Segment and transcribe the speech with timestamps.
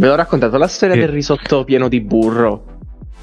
[0.00, 1.00] Ve l'ho raccontato la storia Sì.
[1.00, 2.62] del risotto pieno di burro.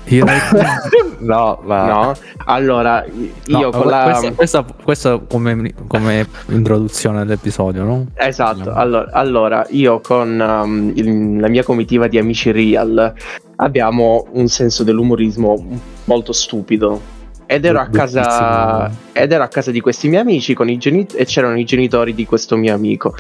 [0.08, 0.26] Io
[1.20, 1.86] no, va.
[1.88, 2.14] No?
[2.46, 3.04] Allora,
[3.46, 4.04] io No, con la...
[4.04, 8.08] questa, questa, questa come, come introduzione all'episodio, no?
[8.14, 13.14] Esatto, allora, allora, io con um, il- la mia comitiva di amici real
[13.56, 17.14] abbiamo un senso dell'umorismo molto stupido.
[17.48, 21.08] Ed ero, a casa, ed ero a casa di questi miei amici con i geni-
[21.16, 23.16] e c'erano i genitori di questo mio amico.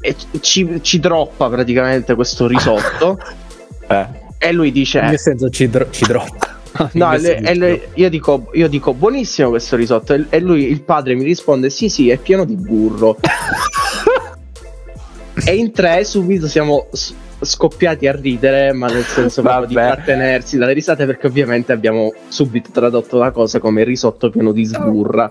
[0.00, 3.18] E ci, ci droppa praticamente questo risotto.
[3.86, 4.06] Eh.
[4.38, 6.52] e lui dice: In che senso ci, dro- ci droppa?
[6.94, 7.60] No, le- e senso?
[7.60, 11.68] le- io, dico, io dico buonissimo questo risotto e, e lui, il padre, mi risponde
[11.68, 13.18] sì sì è pieno di burro.
[15.44, 20.56] e in tre subito siamo s- scoppiati a ridere, ma nel senso proprio di trattenersi
[20.56, 25.28] dalle risate perché ovviamente abbiamo subito tradotto la cosa come risotto pieno di sburra.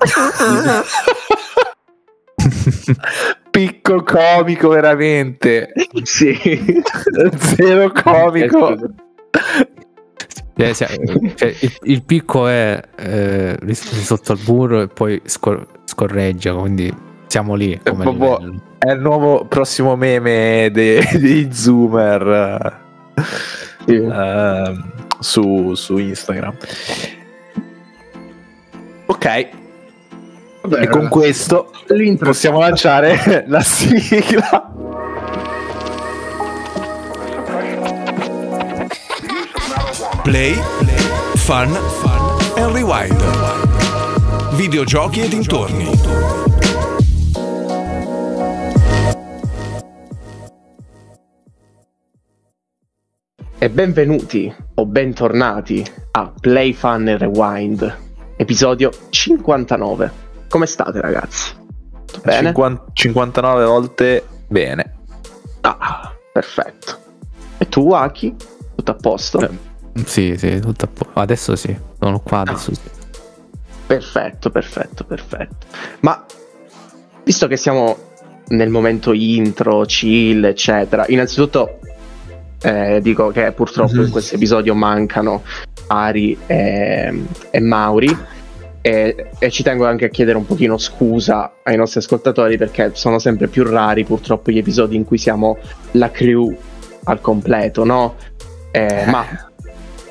[3.54, 5.72] Picco comico veramente.
[6.02, 6.36] sì.
[7.38, 8.74] Zero comico.
[10.56, 10.90] Eh, eh, cioè,
[11.62, 16.92] il, il picco è eh, risotto al burro e poi scor- scorreggia, quindi
[17.28, 17.80] siamo lì.
[17.84, 18.62] Livello.
[18.80, 22.82] È il nuovo prossimo meme dei, dei zoomer
[23.86, 23.95] Sì.
[23.95, 26.56] ehm, su, su Instagram.
[29.06, 29.50] Ok,
[30.66, 34.72] Vabbè, e con questo l'intro possiamo lanciare la sigla.
[40.23, 40.53] Play,
[41.36, 41.78] Fun,
[42.55, 43.22] and Rewind.
[44.55, 45.89] Videogiochi e dintorni.
[53.58, 57.98] E benvenuti o bentornati a Play Fun e Rewind,
[58.38, 60.23] episodio 59.
[60.54, 61.52] Come state ragazzi?
[62.06, 62.50] Tutto bene?
[62.50, 64.98] 50 59 volte bene.
[65.62, 66.95] Ah, perfetto.
[67.58, 68.36] E tu, Aki?
[68.76, 69.40] Tutto a posto?
[69.40, 69.50] Eh.
[70.06, 72.82] Sì, sì, tutto a po- Adesso sì, sono qua adesso sì.
[73.88, 75.66] Perfetto, perfetto, perfetto.
[76.02, 76.23] Ma
[77.23, 77.98] visto che siamo
[78.50, 81.80] nel momento intro, chill, eccetera, innanzitutto
[82.61, 85.42] eh, dico che purtroppo in questo episodio mancano
[85.88, 88.16] Ari e, e Mauri.
[88.86, 93.17] E, e ci tengo anche a chiedere un pochino scusa ai nostri ascoltatori perché sono
[93.17, 95.58] sempre più rari purtroppo gli episodi in cui siamo
[95.92, 96.54] la crew
[97.05, 98.16] al completo, no?
[98.71, 99.26] Eh, ma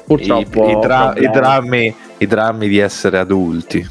[0.07, 3.87] purtroppo I, i dra- i drammi, i drammi di essere adulti.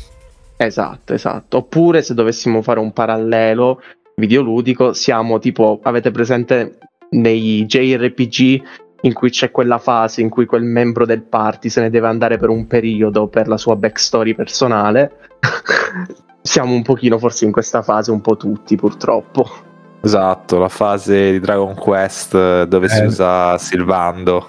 [0.57, 1.57] Esatto, esatto.
[1.57, 3.81] Oppure se dovessimo fare un parallelo
[4.15, 6.77] videoludico, siamo tipo, avete presente
[7.11, 8.61] nei JRPG
[9.01, 12.37] in cui c'è quella fase in cui quel membro del party se ne deve andare
[12.37, 15.11] per un periodo per la sua backstory personale.
[16.41, 19.49] siamo un pochino forse in questa fase un po' tutti purtroppo.
[20.03, 23.05] Esatto, la fase di Dragon Quest eh, dove si Eh.
[23.05, 24.47] usa Silvando.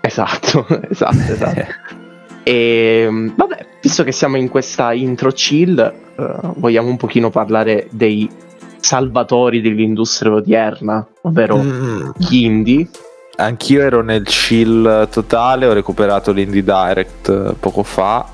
[0.00, 1.64] Esatto, esatto, esatto.
[2.48, 7.88] E mm, vabbè, visto che siamo in questa intro chill, eh, vogliamo un pochino parlare
[7.90, 8.30] dei
[8.78, 12.88] salvatori dell'industria odierna, ovvero Mm, gli indie.
[13.36, 18.26] Anch'io ero nel chill totale, ho recuperato l'Indie Direct eh, poco fa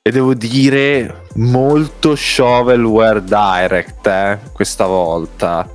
[0.00, 5.68] e devo dire molto shovelware direct eh, questa volta.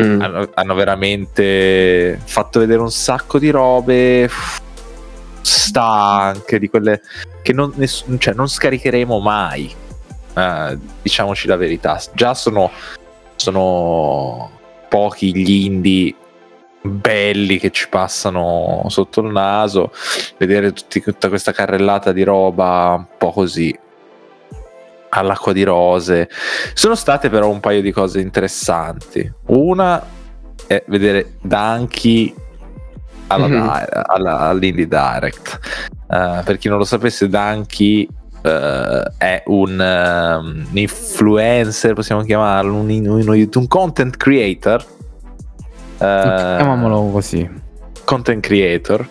[0.00, 0.20] Mm.
[0.20, 4.30] Hanno, hanno veramente fatto vedere un sacco di robe
[5.40, 7.00] stanche di quelle
[7.42, 9.74] che non, ness- cioè, non scaricheremo mai.
[10.34, 12.70] Eh, diciamoci la verità, già sono,
[13.36, 14.50] sono
[14.88, 16.14] pochi gli indie
[16.82, 19.92] belli che ci passano sotto il naso.
[20.38, 23.76] Vedere tutti- tutta questa carrellata di roba un po' così
[25.10, 26.28] all'acqua di rose.
[26.74, 29.30] Sono state però un paio di cose interessanti.
[29.46, 30.02] Una
[30.66, 32.34] è vedere Danky
[33.26, 33.68] alla, Mhm.
[34.06, 35.58] alla- all'Indie Direct.
[36.10, 38.08] Eh, per chi non lo sapesse, Danky
[38.44, 44.84] eh, è un ehm, influencer, possiamo chiamarlo, un, un- un content creator.
[46.02, 47.48] Eh, Chiamiamolo così.
[48.04, 49.06] content creator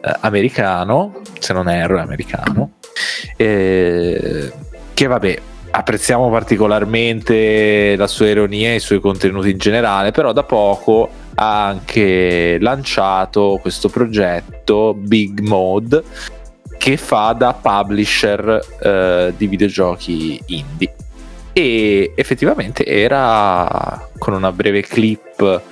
[0.00, 2.72] eh, americano, se non erro è americano,
[3.36, 4.50] eh,
[4.94, 5.38] che vabbè
[5.68, 11.66] apprezziamo particolarmente la sua ironia e i suoi contenuti in generale, però da poco ha
[11.66, 16.02] anche lanciato questo progetto Big Mode
[16.78, 20.94] che fa da publisher eh, di videogiochi indie
[21.52, 25.62] e effettivamente era con una breve clip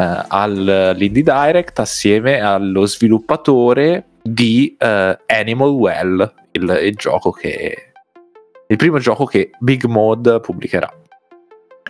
[0.00, 7.92] eh, all'Indie Direct assieme allo sviluppatore di eh, Animal Well, il, il gioco che
[8.66, 10.90] il primo gioco che Big Mod pubblicherà.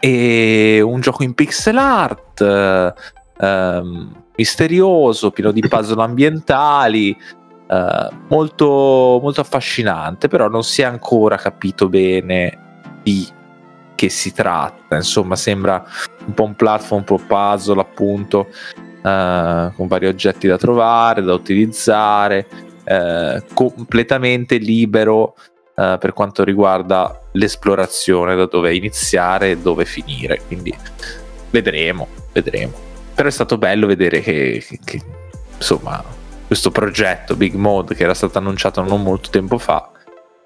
[0.01, 2.93] E un gioco in pixel art, eh,
[3.39, 7.15] ehm, misterioso, pieno di puzzle ambientali,
[7.69, 13.29] eh, molto, molto affascinante, però non si è ancora capito bene di
[14.01, 14.97] che si tratta.
[14.97, 15.85] Insomma, sembra
[16.25, 18.49] un po' un platform, un po' puzzle, appunto,
[19.05, 22.47] eh, con vari oggetti da trovare, da utilizzare,
[22.83, 25.35] eh, completamente libero
[25.77, 30.41] eh, per quanto riguarda l'esplorazione, da dove iniziare e dove finire.
[30.47, 30.75] Quindi
[31.51, 32.73] vedremo, vedremo.
[33.15, 35.03] Però è stato bello vedere che, che, che
[35.59, 36.03] insomma
[36.47, 39.91] questo progetto Big Mode che era stato annunciato non molto tempo fa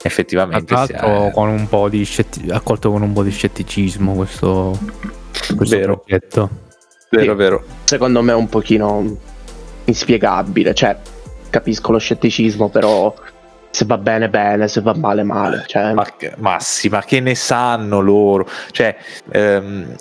[0.06, 1.30] effettivamente Tra l'altro è...
[1.32, 4.78] con un po' di scetti- accolto con un po' di scetticismo questo,
[5.56, 5.96] questo Vero.
[5.98, 6.50] progetto.
[7.10, 7.38] vero Sì.
[7.38, 9.16] vero Secondo me è un pochino
[9.84, 10.96] inspiegabile, cioè
[11.48, 13.14] capisco lo scetticismo, però
[13.70, 15.64] se va bene bene, se va male male.
[15.66, 18.94] Cioè, ma, che- ma sì ma che ne sanno loro cioè
[19.32, 19.94] ehm,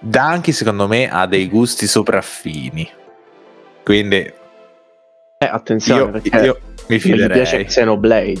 [0.00, 2.88] Danky secondo me ha dei gusti sopraffini
[3.84, 6.58] quindi eh, attenzione io, perché io
[6.88, 8.40] mi gli piace Xenoblade.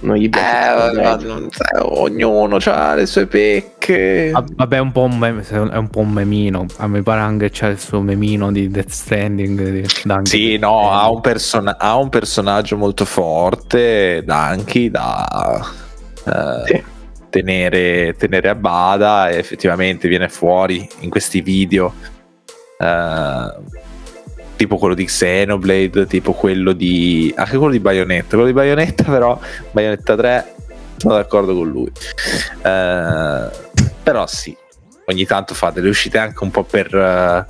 [0.00, 4.30] Non gli piace Eh, non- eh, ognuno ha le sue pecche.
[4.34, 6.66] Ah, Vabbè, è un po' un, meme- è un po' un memino.
[6.78, 9.70] A me pare anche c'è il suo memino di Death Stranding.
[9.70, 9.84] Di.
[10.24, 15.64] Sì, no, ha un, person- ha un personaggio molto forte, Danky, da
[16.24, 16.82] eh, Sì.
[17.30, 21.92] tenere, tenere a bada e effettivamente viene fuori in questi video.
[22.78, 23.54] eh,
[24.56, 27.32] tipo quello di Xenoblade, tipo quello di...
[27.36, 28.30] anche quello di Bayonetta.
[28.30, 29.38] Quello di Bayonetta però,
[29.70, 30.54] Bayonetta 3,
[30.96, 31.90] sono d'accordo con lui.
[32.62, 33.50] Eh,
[34.02, 34.56] però sì,
[35.06, 37.46] ogni tanto fa delle uscite anche un po' per eh,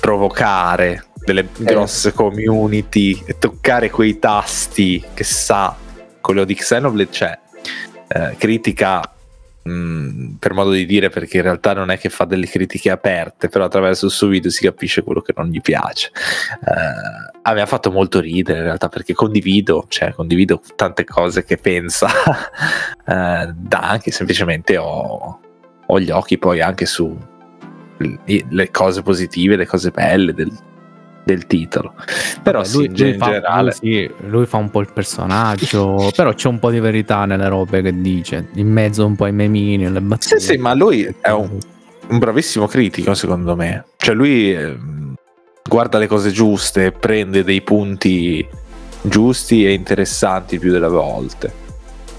[0.00, 5.74] provocare delle grosse community e toccare quei tasti che sa
[6.20, 7.38] quello di Xenoblade c'è
[8.08, 9.15] eh, critica
[9.66, 13.48] mh, per modo di dire perché in realtà non è che fa delle critiche aperte
[13.48, 16.10] però attraverso il suo video si capisce quello che non gli piace.
[16.64, 21.44] Eh, a me ha fatto molto ridere in realtà perché condivido cioè condivido tante cose
[21.44, 22.08] che pensa.
[23.08, 25.40] Eh, da anche semplicemente ho,
[25.86, 27.16] ho gli occhi poi anche su
[27.98, 30.50] le cose positive le cose belle del,
[31.26, 31.94] del titolo
[32.40, 34.88] però Vabbè, sì, lui, in lui fa, generale lui sì, lui fa un po' il
[34.92, 39.24] personaggio, però c'è un po' di verità nelle robe che dice, in mezzo un po'
[39.24, 40.38] ai memini, alle battute.
[40.38, 41.58] Sì, sì, ma lui è un,
[42.08, 43.84] un bravissimo critico, secondo me.
[43.96, 45.14] Cioè, lui ehm,
[45.68, 48.46] guarda le cose giuste, prende dei punti
[49.02, 51.52] giusti e interessanti più delle volte.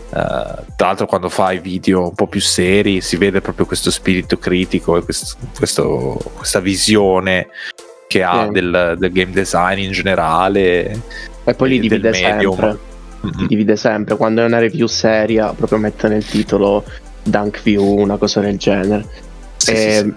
[0.09, 3.91] Eh, tra l'altro, quando fa i video un po' più seri, si vede proprio questo
[3.91, 7.47] spirito critico e questo- questo- questa visione
[8.07, 8.51] che ha Sì.
[8.51, 11.01] del, del game design in generale.
[11.43, 12.77] E poi li divide sempre.
[13.25, 13.31] Mm-mm.
[13.39, 14.15] Li divide sempre.
[14.15, 16.83] Quando è una review seria, proprio mette nel titolo
[17.23, 19.05] Dunk View, una cosa del genere.
[19.57, 20.13] Sì, Eh, sì, sì.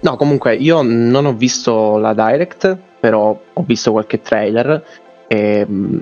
[0.00, 4.84] No, comunque io non ho visto la direct, però ho visto qualche trailer
[5.26, 6.00] e mh,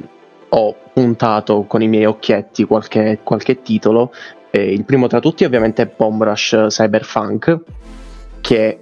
[0.50, 4.12] ho puntato con i miei occhietti qualche, qualche titolo.
[4.50, 7.58] E il primo tra tutti ovviamente è Bomb Rush Cyberpunk,
[8.40, 8.80] che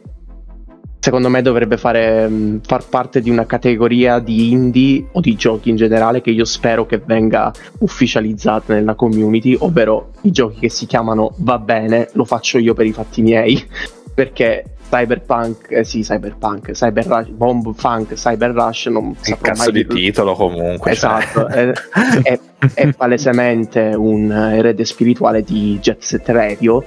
[1.04, 5.68] secondo me dovrebbe fare, mh, far parte di una categoria di indie o di giochi
[5.68, 10.86] in generale che io spero che venga ufficializzata nella community, ovvero i giochi che si
[10.86, 13.62] chiamano Va bene, lo faccio io per i fatti miei
[14.14, 19.80] perché Cyberpunk, eh sì, Cyberpunk, Cyber Rush, Bomb Funk, Cyber Rush, non saprò cazzo di
[19.80, 19.94] dirlo.
[19.94, 20.94] titolo comunque.
[20.94, 21.18] cioè.
[21.18, 21.70] Esatto, è,
[22.22, 22.40] è-
[22.72, 26.82] è palesemente un erede spirituale di Jet Set Radio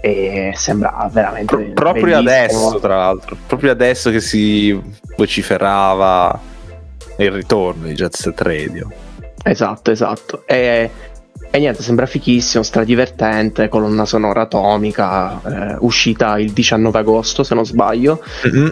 [0.00, 2.28] e sembra veramente Pro- proprio bellissimo.
[2.68, 4.78] adesso, tra l'altro, proprio adesso che si
[5.16, 6.38] vociferava
[7.18, 8.90] il ritorno di Jet Set Radio.
[9.42, 10.42] Esatto, esatto.
[10.46, 10.90] E,
[11.50, 15.40] e niente, sembra fichissimo, stradivertente, colonna sonora atomica,
[15.72, 18.22] eh, uscita il 19 agosto se non sbaglio.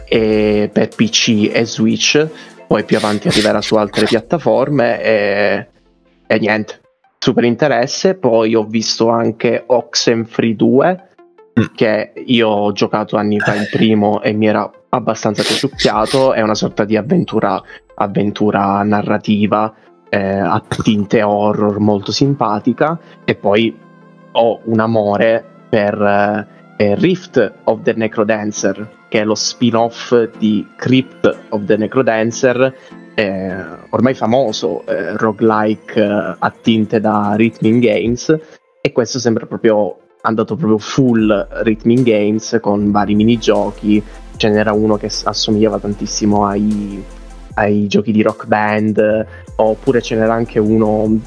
[0.05, 2.27] e per PC e Switch,
[2.67, 5.67] poi più avanti arriverà su altre piattaforme e,
[6.27, 6.81] e niente,
[7.19, 8.15] super interesse.
[8.15, 11.14] Poi ho visto anche Oxenfree 2 Mm.
[11.75, 16.55] Che io ho giocato anni fa il primo e mi era abbastanza piaciucchiato, è una
[16.55, 17.61] sorta di avventura,
[17.95, 19.73] avventura narrativa
[20.09, 23.77] eh, a tinte horror molto simpatica e poi
[24.33, 26.47] ho un amore per eh,
[26.77, 32.75] eh, Rift of the Necrodancer, che è lo spin-off di Crypt of the Necrodancer,
[33.15, 33.57] eh,
[33.91, 38.39] ormai famoso, eh, roguelike eh, a tinte da Rhythm Games,
[38.81, 44.03] e questo sembra proprio andato proprio full Rhythm Games con vari minigiochi.
[44.37, 47.03] Ce n'era uno che assomigliava tantissimo ai,
[47.55, 49.27] ai giochi di rock band,
[49.57, 51.21] oppure ce n'era anche uno,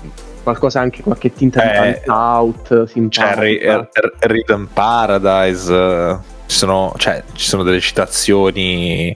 [0.43, 2.89] qualcosa anche qualche tinta di Eh, Punch Out.
[3.39, 9.15] Ri- R- R- Rhythm Paradise, eh, Ci sono, cioè, ci sono delle citazioni,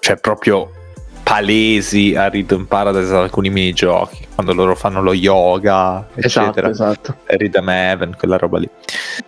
[0.00, 0.70] cioè proprio
[1.30, 6.68] palesi a Rhythm Paradise ad alcuni minigiochi, quando loro fanno lo yoga, eccetera.
[6.68, 7.36] Esatto, esatto.
[7.36, 8.68] Rhythm Heaven, quella roba lì.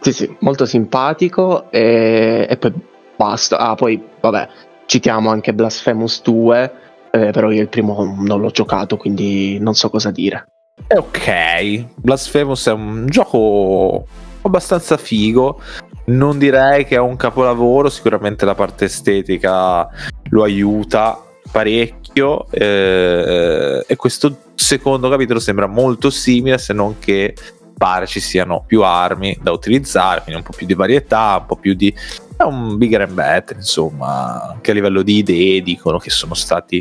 [0.01, 2.73] Sì, sì, molto simpatico e, e poi
[3.15, 3.57] basta.
[3.57, 4.49] Ah, poi vabbè,
[4.87, 6.73] citiamo anche Blasphemous 2,
[7.13, 10.47] eh, però io il primo non l'ho giocato, quindi non so cosa dire.
[10.85, 14.09] È ok, Blasphemous è un gioco
[14.43, 15.61] abbastanza figo.
[16.07, 19.89] Non direi che è un capolavoro, sicuramente la parte estetica
[20.31, 27.35] lo aiuta parecchio eh, e questo secondo capitolo sembra molto simile se non che
[27.77, 31.57] pare ci siano più armi da utilizzare, quindi un po' più di varietà, un po'
[31.57, 31.93] più di...
[32.37, 36.81] è un bigger and better, insomma, anche a livello di idee dicono che sono stati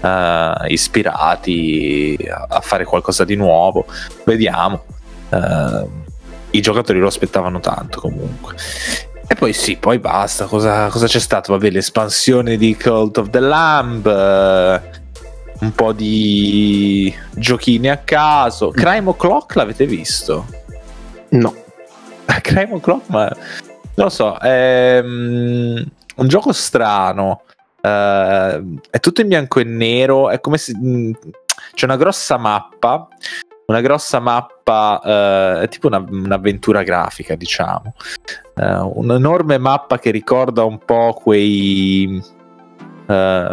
[0.00, 2.18] uh, ispirati
[2.48, 3.86] a, fare qualcosa di nuovo,
[4.24, 4.84] vediamo.
[5.28, 5.88] Uh,
[6.50, 8.56] I giocatori lo aspettavano tanto comunque.
[9.26, 10.46] E poi sì, poi basta.
[10.46, 11.52] Cosa, cosa c'è stato?
[11.52, 14.06] Vabbè, l'espansione di Cult of the Lamb.
[14.06, 15.02] Eh,
[15.60, 18.70] un po' di giochini a caso.
[18.70, 20.46] Crime O'Clock l'avete visto?
[21.30, 21.54] No.
[22.42, 23.24] Crime O'Clock, ma
[23.96, 25.84] non lo so, è um,
[26.16, 27.42] un gioco strano.
[27.80, 30.30] Uh, è tutto in bianco e nero.
[30.30, 31.12] È come se mh, mm,
[31.74, 33.08] c'è una grossa mappa
[33.66, 37.94] una grossa mappa, eh, tipo una, un'avventura grafica, diciamo.
[38.54, 42.22] Eh, un'enorme mappa che ricorda un po' quei,
[43.06, 43.48] eh,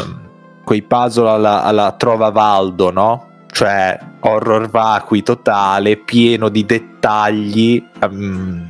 [0.63, 3.30] quei puzzle alla, alla Trova Valdo, no?
[3.51, 8.68] Cioè horror vacui totale, pieno di dettagli, um,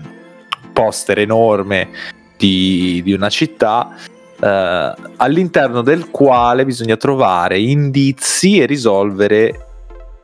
[0.74, 1.90] poster enorme
[2.38, 3.96] di, di una città.
[4.40, 9.68] Uh, all'interno del quale bisogna trovare indizi e risolvere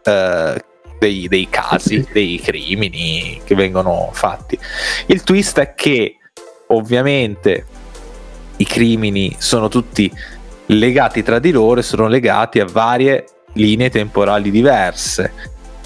[0.03, 0.59] uh,
[0.99, 4.57] dei, dei casi, dei crimini che vengono fatti.
[5.07, 6.17] Il twist è che
[6.67, 7.65] ovviamente
[8.57, 10.11] i crimini sono tutti
[10.67, 15.31] legati tra di loro e sono legati a varie linee temporali diverse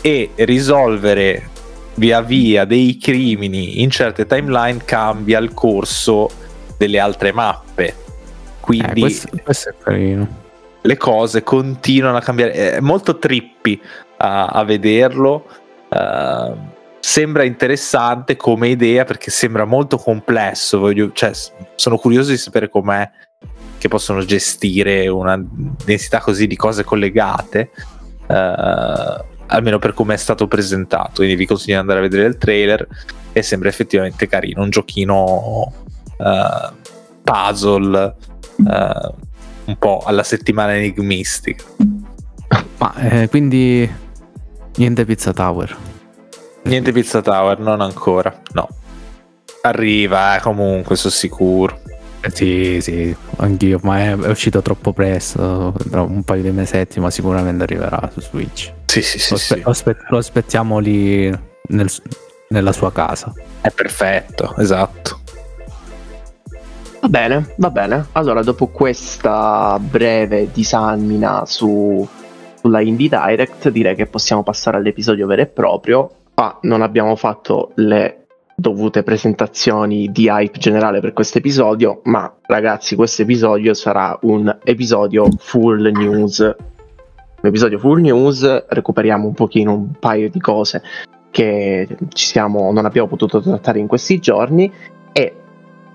[0.01, 1.49] e risolvere
[1.95, 6.29] via via dei crimini in certe timeline cambia il corso
[6.77, 7.95] delle altre mappe.
[8.59, 10.39] Quindi eh, questo, questo è carino.
[10.81, 12.75] Le cose continuano a cambiare.
[12.75, 13.79] È molto trippy
[14.17, 15.45] a, a vederlo.
[15.89, 16.55] Uh,
[16.99, 20.79] sembra interessante come idea perché sembra molto complesso.
[20.79, 21.31] Voglio, cioè,
[21.75, 23.09] sono curioso di sapere com'è
[23.77, 25.43] che possono gestire una
[25.83, 27.71] densità così di cose collegate.
[28.27, 31.15] Uh, almeno per come è stato presentato.
[31.15, 32.87] Quindi vi consiglio di andare a vedere il trailer
[33.33, 34.61] e sembra effettivamente carino.
[34.63, 35.73] Un giochino
[36.17, 36.73] uh,
[37.23, 38.15] puzzle
[38.57, 39.15] uh,
[39.65, 41.63] un po' alla settimana enigmistica.
[42.77, 43.89] Ma eh, quindi
[44.75, 45.75] Niente Pizza Tower.
[46.63, 48.41] Niente Pizza Tower, non ancora.
[48.53, 48.67] No.
[49.61, 51.79] Arriva, eh, comunque, sono sicuro.
[52.21, 56.99] Eh, sì, sì, anch'io, ma è, è, uscito troppo presto, tra un paio di mesetti,
[56.99, 58.71] ma sicuramente arriverà su Switch.
[58.85, 59.31] Sì, sì, sì.
[59.31, 59.61] Lo, sì.
[59.63, 61.27] lo, lo aspettiamo lì
[61.67, 61.89] nel,
[62.49, 63.33] nella sua casa.
[63.59, 65.20] È perfetto, esatto.
[67.01, 68.05] Va bene, va bene.
[68.11, 72.07] Allora, dopo questa breve disamina su
[72.61, 76.11] sulla Indie Direct direi che possiamo passare all'episodio vero e proprio.
[76.35, 82.95] Ma non abbiamo fatto le dovute presentazioni di hype generale per questo episodio, ma ragazzi,
[82.95, 86.39] questo episodio sarà un episodio full news.
[86.39, 90.83] Un episodio full news, recuperiamo un pochino un paio di cose
[91.31, 94.71] che siamo, non abbiamo potuto trattare in questi giorni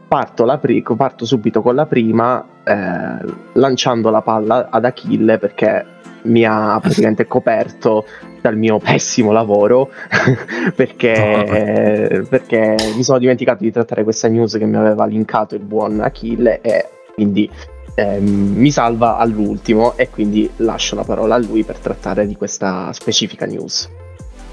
[0.08, 5.84] parto, pri- parto subito con la prima eh, lanciando la palla ad Achille perché
[6.22, 8.06] mi ha praticamente coperto
[8.40, 9.90] dal mio pessimo lavoro
[10.75, 12.26] perché, no.
[12.28, 16.60] perché, mi sono dimenticato di trattare questa news che mi aveva linkato il buon Achille
[16.60, 17.50] e quindi
[17.94, 22.92] eh, mi salva all'ultimo e quindi lascio la parola a lui per trattare di questa
[22.92, 23.88] specifica news.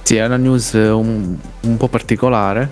[0.01, 2.69] Sì, è una news un, un po' particolare,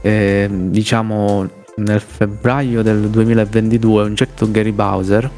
[0.00, 5.30] eh, diciamo nel febbraio del 2022 un certo Gary Bowser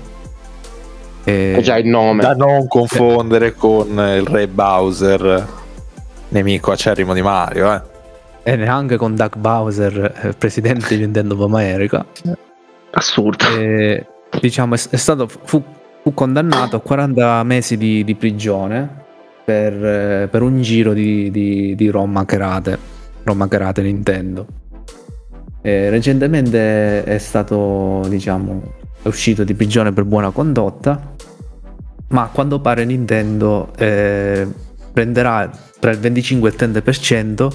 [1.25, 2.23] è già il nome.
[2.23, 5.47] Da non confondere con il re Bowser,
[6.29, 7.81] nemico acerrimo di Mario, eh.
[8.43, 12.05] E neanche con Doug Bowser, eh, presidente di Nintendo of America.
[12.91, 13.45] Assurdo.
[13.59, 14.07] E,
[14.39, 15.63] diciamo, è, è stato, fu,
[16.03, 19.03] fu, condannato a 40 mesi di, di prigione
[19.43, 22.79] per, eh, per, un giro di, di, di ROM hackerate,
[23.23, 24.47] ROM hackerate Nintendo.
[25.67, 28.63] E recentemente è stato, diciamo,
[29.03, 31.13] è uscito di prigione per buona condotta
[32.09, 34.47] ma a quanto pare Nintendo eh,
[34.93, 37.53] prenderà tra il 25 e il 30%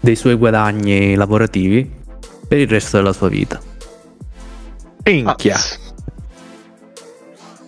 [0.00, 1.88] dei suoi guadagni lavorativi
[2.48, 3.60] per il resto della sua vita.
[5.04, 5.56] Minchia.
[5.56, 5.60] Ah,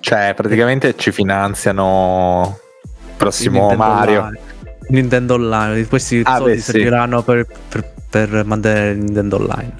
[0.01, 4.21] Cioè, praticamente ci finanziano il prossimo Nintendo Mario.
[4.21, 4.41] Online.
[4.89, 6.71] Nintendo Online, questi Ah, soldi beh, sì.
[6.73, 9.73] serviranno per, per, per mantenere Nintendo Online.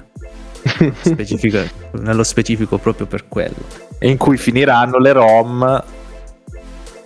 [1.01, 3.53] Specifica- nello specifico proprio per quello.
[3.99, 5.83] in cui finiranno le ROM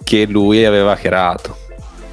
[0.05, 1.57] che lui aveva creato.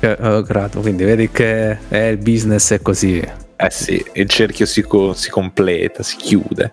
[0.00, 3.23] Che- eh, grato, quindi vedi che eh, il business è così.
[3.56, 6.73] Eh sì, il cerchio si, co- si completa, si chiude.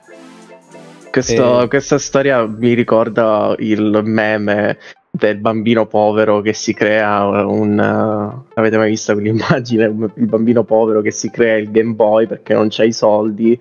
[1.12, 1.68] Questo- Eh.
[1.68, 4.78] Questa storia mi ricorda il meme
[5.12, 7.78] del bambino povero che si crea un...
[7.78, 9.86] uh, avete mai visto quell'immagine?
[10.16, 13.60] Il bambino povero che si crea il Game Boy perché non c'ha i soldi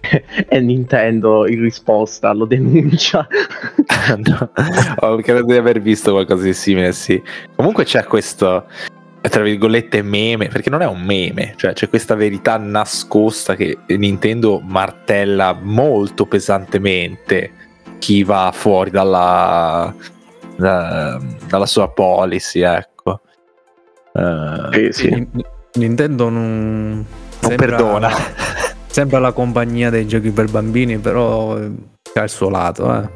[0.48, 3.26] e Nintendo in risposta lo denuncia.
[4.16, 7.20] No, credo di aver visto qualcosa di simile, sì.
[7.56, 8.66] Comunque c'è questo,
[9.20, 14.60] tra virgolette, meme, perché non è un meme, cioè c'è questa verità nascosta che Nintendo
[14.60, 17.50] martella molto pesantemente
[17.98, 19.92] chi va fuori dalla,
[20.56, 23.20] da- dalla sua policy, ecco.
[24.12, 25.08] Eh, Sì, sì.
[25.10, 25.30] Nin-
[25.74, 27.06] Nintendo non, non
[27.40, 28.10] sembra- perdona.
[28.96, 31.70] Sembra la compagnia dei giochi per bambini, però eh,
[32.14, 32.94] ha il suo lato.
[33.02, 33.08] Eh.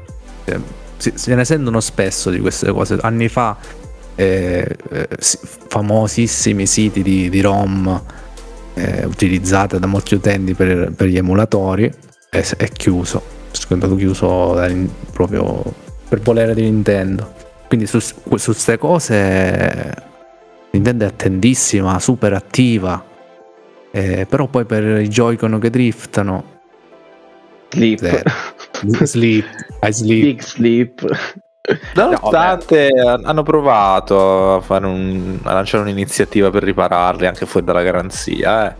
[0.45, 0.61] Cioè,
[0.99, 2.99] si- se ne sentono spesso di queste cose.
[3.01, 3.57] Anni fa,
[4.15, 8.03] eh, eh, si- famosissimi siti di, di ROM
[8.75, 11.91] eh, utilizzate da molti utenti per, per gli emulatori,
[12.29, 13.23] è, è chiuso.
[13.51, 14.61] È stato chiuso
[15.13, 15.63] proprio
[16.11, 17.33] per volere di Nintendo.
[17.69, 19.95] Quindi su queste cose
[20.73, 23.03] Nintendo è attentissima, super attiva.
[23.93, 26.59] Eh, però poi per i Joy-Con che driftano,
[27.71, 28.23] Sleep.
[29.05, 29.45] Sleep,
[29.83, 30.23] I sleep.
[30.23, 31.05] Big sleep.
[31.95, 37.83] Nonostante han- hanno provato a, fare un- a lanciare un'iniziativa per ripararli anche fuori dalla
[37.83, 38.75] garanzia, eh.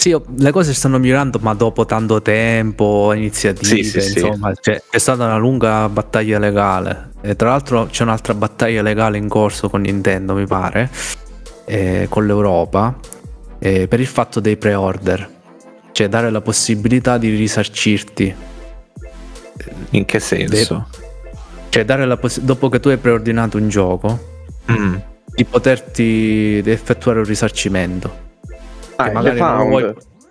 [0.00, 4.18] Sì, le cose stanno migliorando, ma dopo tanto tempo, iniziative, Sì, sì, sì.
[4.20, 7.10] insomma, cioè, è stata una lunga battaglia legale.
[7.20, 10.88] E tra l'altro c'è un'altra battaglia legale in corso con Nintendo, mi pare,
[11.66, 12.98] eh, con l'Europa,
[13.58, 15.28] eh, per il fatto dei pre-order.
[15.92, 18.34] Cioè dare la possibilità di risarcirti.
[19.90, 20.88] In che senso?
[21.68, 24.18] Cioè dare la possi- dopo che tu hai preordinato un gioco,
[24.72, 24.94] Mm.
[25.34, 28.28] di poterti effettuare un risarcimento.
[29.04, 29.82] Che il magari non vuoi-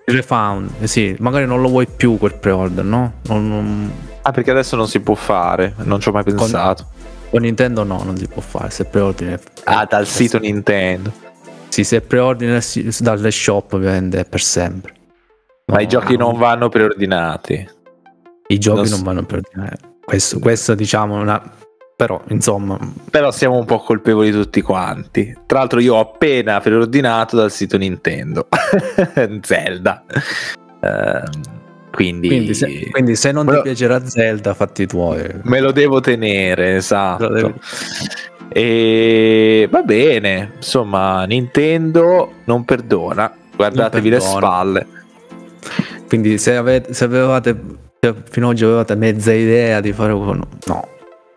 [0.06, 3.14] il refund, eh sì, magari non lo vuoi più quel pre-order, no?
[3.28, 6.88] Non- non- Ah, perché adesso non si può fare, non ci ho mai pensato.
[7.30, 8.70] con Nintendo no, non si può fare.
[8.72, 9.36] Se preordini.
[9.66, 11.12] Ah, dal eh, sito Nintendo.
[11.70, 12.02] Sì, se
[12.90, 14.94] si- dalle shop, ovviamente è per sempre.
[15.68, 17.70] Ma No, i giochi non vanno preordinati.
[18.48, 19.78] I giochi non non, vanno preordinati.
[20.04, 21.40] Questo, questo diciamo è una.
[22.00, 22.80] Però, insomma,
[23.12, 25.36] Però siamo un po' colpevoli tutti quanti.
[25.46, 28.48] Tra l'altro, io ho appena preordinato dal sito Nintendo
[29.42, 30.06] Zelda.
[30.80, 31.24] Ehm,
[31.92, 35.28] quindi, quindi se, quindi se non lo- ti piacerà Zelda, fatti tuoi.
[35.44, 37.28] me lo devo tenere, esatto.
[37.28, 37.54] Lo devi-
[38.48, 43.30] E va bene, insomma, Nintendo non perdona.
[43.58, 44.48] Guardatevi Non le perdona.
[44.48, 44.88] spalle.
[46.08, 47.60] Quindi se, avete, se avevate.
[48.00, 50.48] se fino ad oggi avevate mezza idea di fare uno.
[50.68, 50.88] No.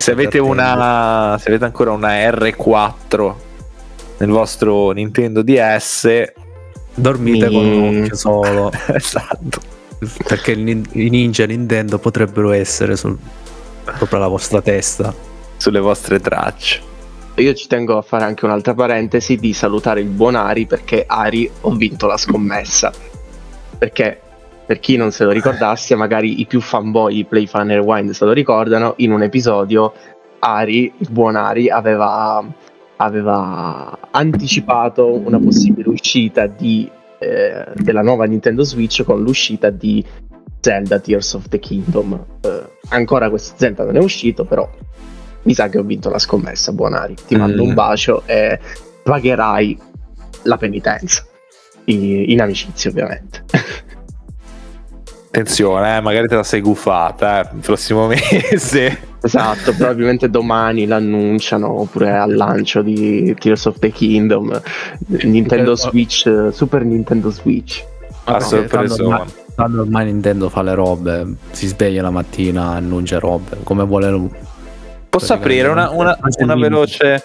[0.02, 3.34] Se avete, una, se avete ancora una R4
[4.18, 6.32] nel vostro Nintendo DS,
[6.92, 8.72] Dormite con un occhio solo.
[8.92, 9.60] esatto.
[10.26, 13.16] Perché i ninja Nintendo potrebbero essere sul,
[13.96, 15.14] sopra la vostra testa.
[15.56, 16.80] sulle vostre tracce.
[17.36, 21.48] Io ci tengo a fare anche un'altra parentesi di salutare il buon Ari perché Ari
[21.60, 22.90] ho vinto la scommessa.
[23.78, 24.20] Perché
[24.66, 28.24] per chi non se lo ricordasse, magari i più fanboy di Play Fun Rewind se
[28.24, 29.92] lo ricordano, in un episodio
[30.38, 32.42] Ari, il buon Ari, aveva,
[32.96, 40.04] aveva anticipato una possibile uscita di, eh, della nuova Nintendo Switch con l'uscita di
[40.60, 42.24] Zelda Tears of the Kingdom.
[42.40, 44.68] Eh, ancora questo Zelda non è uscito, però
[45.42, 47.14] mi sa che ho vinto la scommessa, buonari.
[47.26, 47.68] Ti mando Mm.
[47.68, 48.58] un bacio e
[49.02, 49.76] pagherai
[50.44, 51.24] la penitenza.
[51.84, 53.44] I- In amicizia, ovviamente.
[55.34, 58.98] Attenzione, eh, magari te la sei gufata eh, il prossimo mese.
[59.22, 64.60] esatto, probabilmente domani l'annunciano oppure al lancio di Tears of the Kingdom,
[65.22, 67.82] Nintendo Switch, Super Nintendo Switch.
[68.24, 68.94] A sorpresa.
[68.96, 73.84] tanto ormai- tanto ormai Nintendo fa le robe, si sveglia la mattina, annuncia robe, come
[73.84, 74.28] vuole lui.
[75.08, 77.22] Posso aprire una, una- una veloce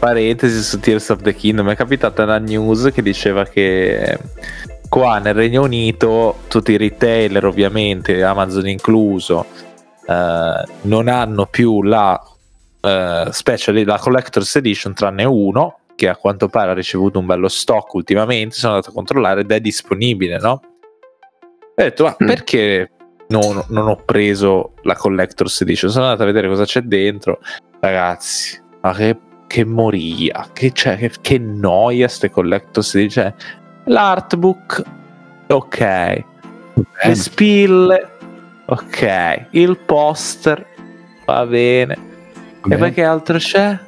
[0.00, 1.70] parentesi su Tears of the Kingdom?
[1.70, 4.18] È capitata una news che diceva che
[4.96, 9.44] qua nel Regno Unito tutti i retailer, ovviamente Amazon incluso,
[10.06, 12.18] eh, non hanno più la
[12.80, 17.48] eh, special, la Collector's Edition tranne uno che a quanto pare ha ricevuto un bello
[17.48, 18.54] stock ultimamente.
[18.54, 20.62] Sono andato a controllare ed è disponibile, no?
[20.62, 20.62] ho
[21.74, 22.26] detto, ma Mm.
[22.26, 22.90] perché
[23.28, 25.90] non, non ho preso la Collector's Edition?
[25.90, 27.40] Sono andato a vedere cosa c'è dentro.
[27.80, 33.34] Ragazzi, ma che, che moria, che, c'è, che, che noia ste Collector's Edition.
[33.36, 34.82] Cioè, L'artbook,
[35.48, 36.24] ok.
[37.04, 38.08] Le spille,
[38.66, 39.46] ok.
[39.50, 40.66] Il poster,
[41.24, 41.94] va bene.
[41.94, 41.98] E
[42.62, 42.76] Vabbè.
[42.78, 43.78] poi che altro c'è?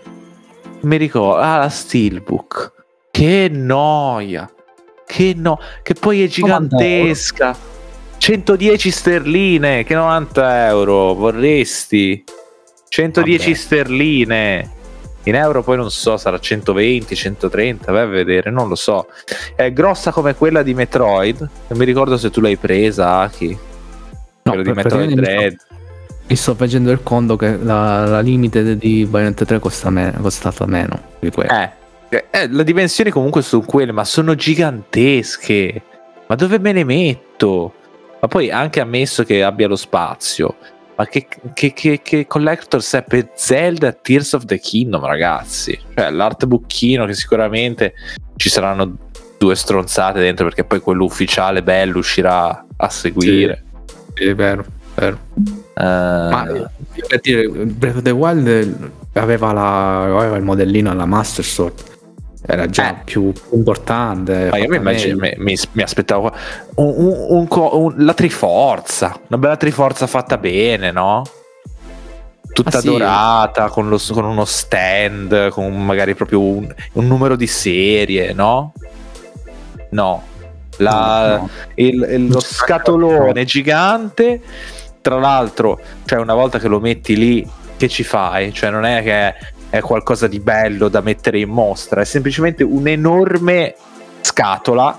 [0.82, 2.72] Mi ricordo, ah, la Steelbook.
[3.10, 4.48] Che noia.
[5.04, 6.84] Che no, che poi è 90 euro.
[6.84, 7.56] gigantesca.
[8.18, 12.22] 110 sterline, che 90 euro, vorresti?
[12.88, 13.54] 110 Vabbè.
[13.56, 14.70] sterline.
[15.28, 19.08] In euro poi non so, sarà 120, 130, vai a vedere, non lo so.
[19.54, 21.38] È grossa come quella di Metroid.
[21.68, 23.58] Non mi ricordo se tu l'hai presa, Aki.
[24.42, 25.56] No, Quella di Metroid Dread.
[26.28, 30.64] Mi sto facendo il conto che la, la limite di Bayonetta 3 costa me- costata
[30.64, 31.74] meno di quella.
[32.08, 35.82] Eh, eh, le dimensioni comunque sono quelle, ma sono gigantesche.
[36.26, 37.74] Ma dove me ne metto?
[38.18, 40.56] Ma poi anche ammesso che abbia lo spazio.
[40.98, 45.78] Ma che, che, che, che Collector's è per Zelda Tears of the Kingdom, ragazzi?
[45.94, 47.94] Cioè, l'artbookkino che sicuramente
[48.34, 48.96] ci saranno
[49.38, 53.62] due stronzate dentro perché poi quello ufficiale bello uscirà a seguire.
[54.12, 54.64] È vero,
[54.96, 55.18] vero.
[55.36, 56.68] Eh, Ma
[57.06, 61.87] per dire, Breath of the Wild aveva, la, aveva il modellino alla Master Sword.
[62.46, 63.02] Era già Eh.
[63.04, 64.48] più importante.
[64.50, 66.32] Ma io mi, immagino- mi- mi- mi aspettavo
[66.76, 66.94] un-
[67.28, 71.22] un- un la Triforza, una bella Triforza fatta bene, no?
[72.52, 72.86] Tutta Ah, sì.
[72.86, 78.72] dorata, con, lo- con uno stand, con magari proprio un, un numero di serie, no?
[79.90, 80.22] No.
[80.78, 81.48] La- No, no.
[81.74, 84.40] il- il- lo scatolone gigante.
[85.00, 88.52] Tra l'altro, cioè, una volta che lo metti lì, che ci fai?
[88.52, 89.34] Cioè, non è che
[89.70, 93.74] è qualcosa di bello da mettere in mostra, è semplicemente un'enorme
[94.20, 94.98] scatola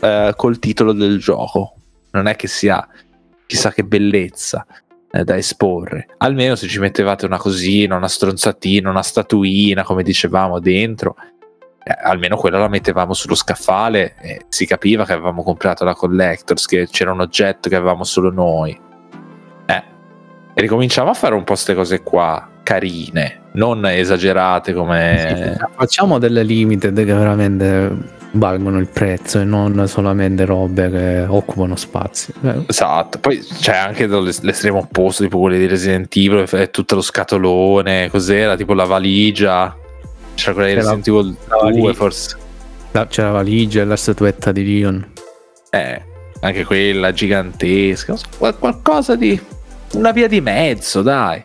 [0.00, 1.74] eh, col titolo del gioco.
[2.10, 2.86] Non è che sia
[3.46, 4.66] chissà che bellezza
[5.10, 6.08] eh, da esporre.
[6.18, 11.16] Almeno se ci mettevate una cosina, una stronzatina, una statuina, come dicevamo dentro.
[11.84, 16.66] eh, almeno quella la mettevamo sullo scaffale e si capiva che avevamo comprato la Collectors,
[16.66, 18.78] che c'era un oggetto che avevamo solo noi.
[19.66, 19.82] Eh,
[20.54, 25.56] e ricominciamo a fare un po' queste cose qua, carine, non esagerate come...
[25.58, 31.76] Sì, facciamo delle limited che veramente valgono il prezzo e non solamente robe che occupano
[31.76, 32.32] spazio.
[32.42, 36.94] Eh, Esatto, poi c'è anche l'es- l'estremo opposto, tipo quelli di Resident Evil, è tutto
[36.94, 38.56] lo scatolone, cos'era?
[38.56, 39.76] Tipo la valigia.
[40.34, 41.92] C'era quella di Resident Evil la 2, valigia.
[41.94, 42.36] forse.
[42.92, 45.06] la- C'è la valigia e la statuetta di Leon.
[45.70, 46.02] Eh,
[46.40, 48.14] anche quella gigantesca.
[48.58, 49.38] qualcosa di.
[49.92, 51.44] Una via di mezzo, dai.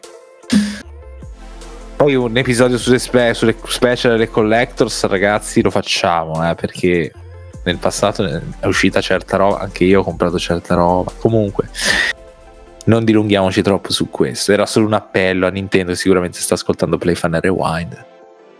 [1.97, 7.11] Poi un episodio sulle, spe- sulle special e le collectors, ragazzi, lo facciamo, eh, perché
[7.63, 11.11] nel passato è uscita certa roba, anche io ho comprato certa roba.
[11.17, 11.69] Comunque,
[12.85, 14.51] non dilunghiamoci troppo su questo.
[14.51, 18.05] Era solo un appello a Nintendo, che sicuramente sta ascoltando Play Fan e Rewind.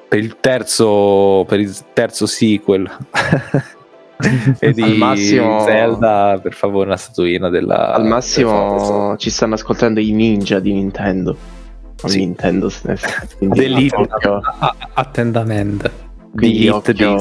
[0.08, 2.90] Per il terzo, per il terzo sequel
[4.60, 7.94] e di Al massimo- Zelda, per favore, una statuina della.
[7.94, 11.38] Al del massimo ci stanno ascoltando i ninja di Nintendo.
[12.06, 12.20] Sì.
[12.20, 13.08] Nintendo stesso.
[13.40, 15.92] Quindi occhio- A- a- attentamente.
[16.36, 17.18] quindi occhio-.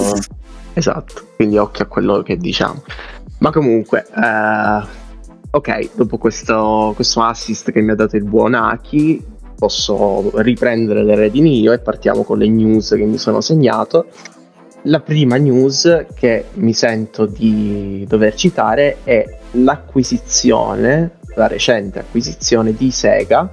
[0.75, 2.83] Esatto, quindi occhio a quello che diciamo.
[3.39, 4.87] Ma comunque, eh,
[5.51, 9.25] ok, dopo questo, questo assist che mi ha dato il buon Aki,
[9.57, 14.07] posso riprendere le redini io e partiamo con le news che mi sono segnato.
[14.83, 22.91] La prima news che mi sento di dover citare è l'acquisizione, la recente acquisizione di
[22.91, 23.51] Sega,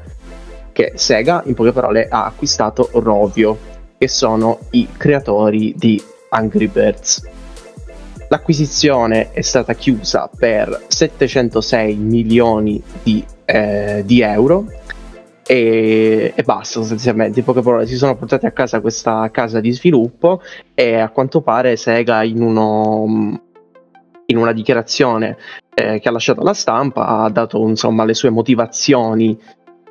[0.73, 3.57] che Sega in poche parole ha acquistato Rovio,
[3.97, 7.29] che sono i creatori di Angry Birds.
[8.27, 14.65] L'acquisizione è stata chiusa per 706 milioni di, eh, di euro
[15.45, 19.71] e, e basta sostanzialmente, in poche parole si sono portati a casa questa casa di
[19.71, 20.41] sviluppo
[20.73, 23.39] e a quanto pare Sega in, uno,
[24.25, 25.38] in una dichiarazione
[25.75, 29.38] eh, che ha lasciato alla stampa ha dato insomma le sue motivazioni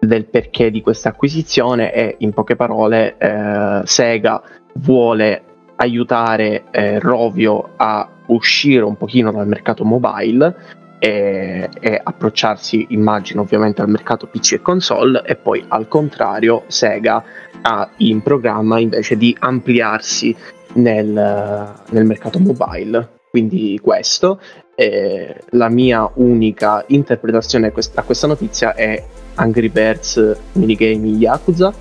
[0.05, 4.43] del perché di questa acquisizione e in poche parole eh, Sega
[4.75, 5.43] vuole
[5.77, 13.81] aiutare eh, Rovio a uscire un pochino dal mercato mobile e, e approcciarsi immagino ovviamente
[13.81, 17.23] al mercato PC e console e poi al contrario Sega
[17.61, 20.35] ha in programma invece di ampliarsi
[20.75, 23.21] nel, nel mercato mobile.
[23.31, 24.41] Quindi questo
[24.75, 29.03] eh, la mia unica interpretazione a quest- a questa notizia è
[29.35, 31.73] Angry Birds minigame Yakuza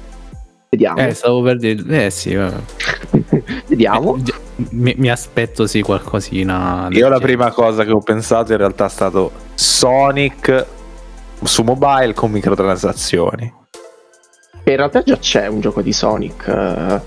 [0.70, 2.06] vediamo Eh, stavo per dire.
[2.06, 2.56] Eh sì, vabbè.
[3.68, 4.34] vediamo Eh,
[4.72, 6.88] mi, mi aspetto sì qualcosina.
[6.92, 10.66] Io la prima cosa che ho pensato in realtà è stato Sonic
[11.44, 13.54] su mobile con microtransazioni.
[14.64, 16.48] In realtà già c'è un gioco di Sonic.
[16.48, 17.02] eh,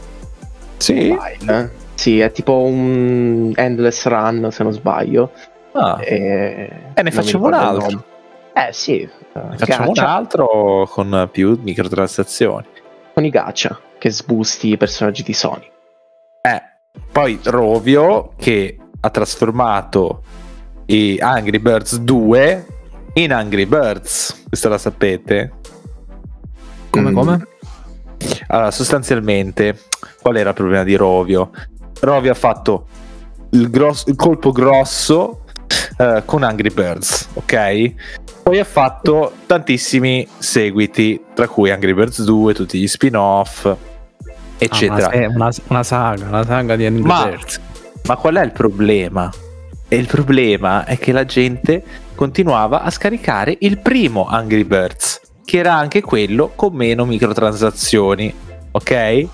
[0.76, 1.09] Sì?
[1.11, 1.83] mobile.
[1.94, 5.30] Sì, è tipo un Endless Run, se non sbaglio.
[5.72, 8.04] Ah, E, ne non mi facciamo un altro.
[8.56, 12.66] Eh sì, facciamo un gacha, altro con più microtransazioni.
[13.14, 15.70] con i gacha che sbusti i personaggi di Sonic.
[16.42, 16.62] Eh,
[17.10, 20.22] poi Rovio che ha trasformato
[20.86, 22.66] i Angry Birds 2
[23.14, 24.44] in Angry Birds.
[24.48, 25.52] Questa la sapete?
[26.90, 27.14] Come, Mm.
[27.14, 27.46] come?
[28.48, 29.78] Allora, sostanzialmente,
[30.22, 31.50] qual era il problema di Rovio?
[32.00, 32.86] Rovio ha fatto
[33.50, 35.44] il, grosso- il colpo grosso
[35.98, 37.94] eh, con Angry Birds, ok?
[38.44, 43.76] Poi ha fatto tantissimi seguiti, tra cui Angry Birds 2, tutti gli spin-off, Ah,
[44.59, 45.11] eccetera.
[45.14, 47.61] una, una, una saga, una saga di Angry Ma- Birds.
[48.07, 49.30] Ma qual è il problema?
[49.88, 51.83] E il problema è che la gente
[52.14, 58.33] continuava a scaricare il primo Angry Birds, che era anche quello con meno microtransazioni,
[58.72, 59.26] ok?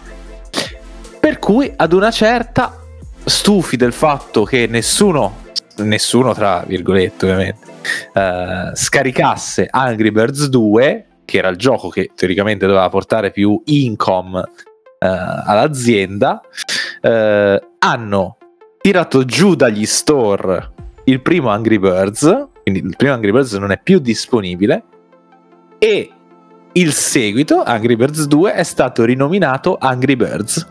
[1.18, 2.78] Per cui ad una certa,
[3.24, 5.36] stufi del fatto che nessuno,
[5.78, 7.66] nessuno tra virgolette ovviamente,
[8.12, 14.40] eh, scaricasse Angry Birds 2, che era il gioco che teoricamente doveva portare più income
[14.98, 16.40] eh, all'azienda,
[17.00, 18.36] eh, hanno
[18.80, 20.72] tirato giù dagli store
[21.04, 24.84] il primo Angry Birds, quindi il primo Angry Birds non è più disponibile,
[25.78, 26.12] e
[26.72, 30.66] il seguito, Angry Birds 2, è stato rinominato Angry Birds.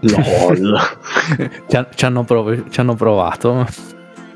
[0.00, 0.78] LOL.
[1.68, 3.66] Ci, han- ci hanno prov- ci hanno provato.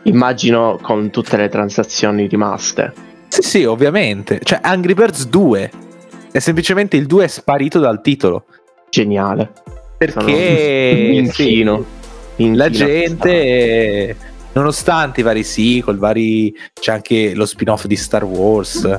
[0.04, 2.92] Immagino con tutte le transazioni rimaste.
[3.28, 4.40] Sì, sì, ovviamente.
[4.42, 5.70] Cioè, Angry Birds 2
[6.32, 8.44] è semplicemente il 2 è sparito dal titolo.
[8.90, 9.52] Geniale.
[9.96, 11.84] Perché inchino.
[12.36, 14.16] sì, la gente,
[14.52, 18.98] nonostante i vari sequel, vari, c'è anche lo spin-off di Star Wars,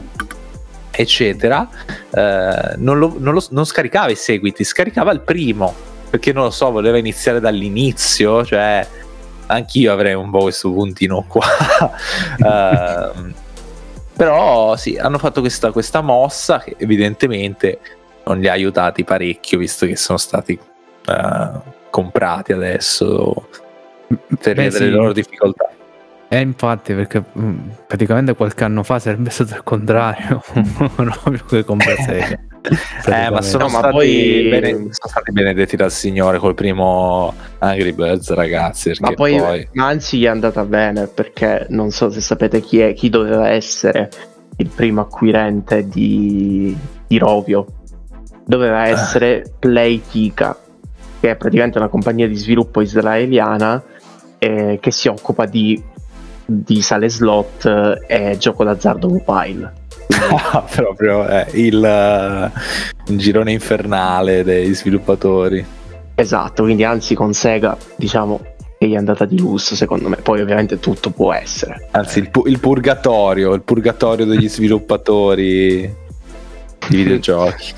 [0.90, 1.68] eccetera,
[2.14, 5.74] eh, non, lo- non lo- non scaricava i seguiti, scaricava il primo.
[6.10, 8.88] Perché non lo so, voleva iniziare dall'inizio, cioè
[9.48, 11.46] anch'io avrei un po' questo puntino qua.
[12.46, 13.34] Ehm,
[14.16, 17.80] però sì, hanno fatto questa, questa mossa che evidentemente
[18.26, 20.58] non li ha aiutati parecchio, visto che sono stati
[21.06, 21.50] eh,
[21.90, 23.48] comprati adesso
[24.40, 24.90] per Beh, sì.
[24.90, 25.70] loro difficoltà.
[26.28, 30.42] E infatti, perché mm, praticamente qualche anno fa sarebbe stato il contrario.
[30.96, 32.40] Proprio che compra Sega.
[32.64, 37.34] Eh, ma sono, No, ma stati poi- bene- sono stati benedetti dal Signore col primo
[37.60, 38.94] Angry Birds, ragazzi.
[39.00, 39.68] Ma poi, poi...
[39.74, 43.50] ma anzi gli è andata bene perché non so se sapete chi è, chi doveva
[43.50, 44.10] essere
[44.58, 46.76] il primo acquirente di,
[47.08, 47.66] di Rovio.
[48.46, 50.58] Doveva essere Playtika,
[51.20, 53.82] che è praticamente una compagnia di sviluppo israeliana
[54.38, 55.82] eh, che si occupa di,
[56.46, 59.82] di sale slot e gioco d'azzardo mobile.
[60.76, 62.52] Proprio eh, il, eh,
[63.12, 65.66] il girone infernale dei sviluppatori.
[66.16, 68.40] Esatto, quindi anzi con Sega diciamo
[68.78, 70.18] che gli è andata di lusso secondo me.
[70.18, 71.88] Poi ovviamente tutto può essere.
[71.92, 75.96] Anzi, il, pu- il purgatorio, il purgatorio degli sviluppatori
[76.88, 77.74] di videogiochi.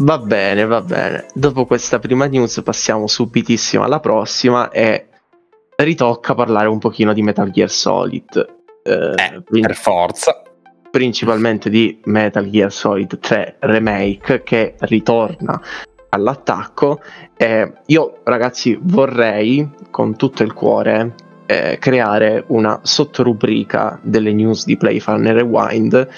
[0.01, 1.27] Va bene, va bene.
[1.35, 5.09] Dopo questa prima news passiamo subitissimo alla prossima e
[5.75, 8.58] ritocca parlare un pochino di Metal Gear Solid.
[8.89, 10.43] Eh, Eh, prin- per forza.
[10.91, 15.61] principalmente di Metal Gear Solid 3 Remake che ritorna
[16.09, 17.01] all'attacco.
[17.37, 21.15] Eh, io ragazzi vorrei con tutto il cuore
[21.47, 26.09] eh, creare una sottorubrica delle news di Play Fun e Rewind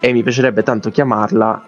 [0.00, 1.62] e mi piacerebbe tanto chiamarla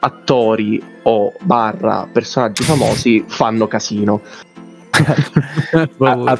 [0.00, 4.20] attori o barra personaggi famosi fanno casino.
[6.00, 6.38] A-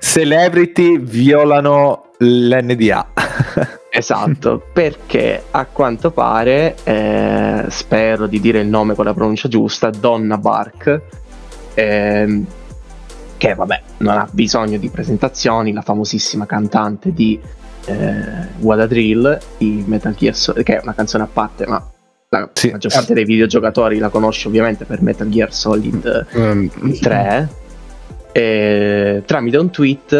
[0.00, 3.06] celebrity violano l'NDA.
[3.90, 9.90] Esatto, perché a quanto pare, eh, spero di dire il nome con la pronuncia giusta,
[9.90, 11.00] Donna Bark,
[11.74, 12.46] ehm,
[13.36, 17.38] che vabbè non ha bisogno di presentazioni, la famosissima cantante di
[17.86, 21.84] eh, What a Drill, di Metal Gear Solid, che è una canzone a parte, ma
[22.30, 22.70] la Sì.
[22.70, 27.48] maggior parte dei videogiocatori la conosce ovviamente per Metal Gear Solid Ehm, 3.
[28.36, 30.12] E tramite un tweet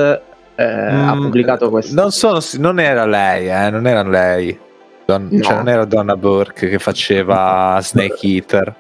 [0.55, 1.95] eh, ha Mm, pubblicato questo.
[2.01, 4.57] Non, sono, non era lei, eh, non era lei.
[5.05, 5.43] Don- No.
[5.43, 8.75] cioè, non era Donna Burke che faceva Snake Eater.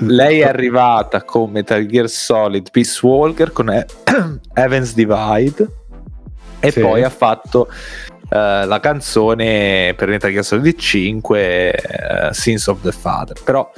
[0.00, 3.86] Lei è arrivata con Metal Gear Solid Peace Walker con E-
[4.54, 5.66] Heaven's Divide
[6.60, 6.80] e Sì.
[6.80, 7.68] poi ha fatto
[8.30, 13.36] eh, la canzone per Metal Gear Solid 5 eh, Sins of the Father.
[13.42, 13.70] Però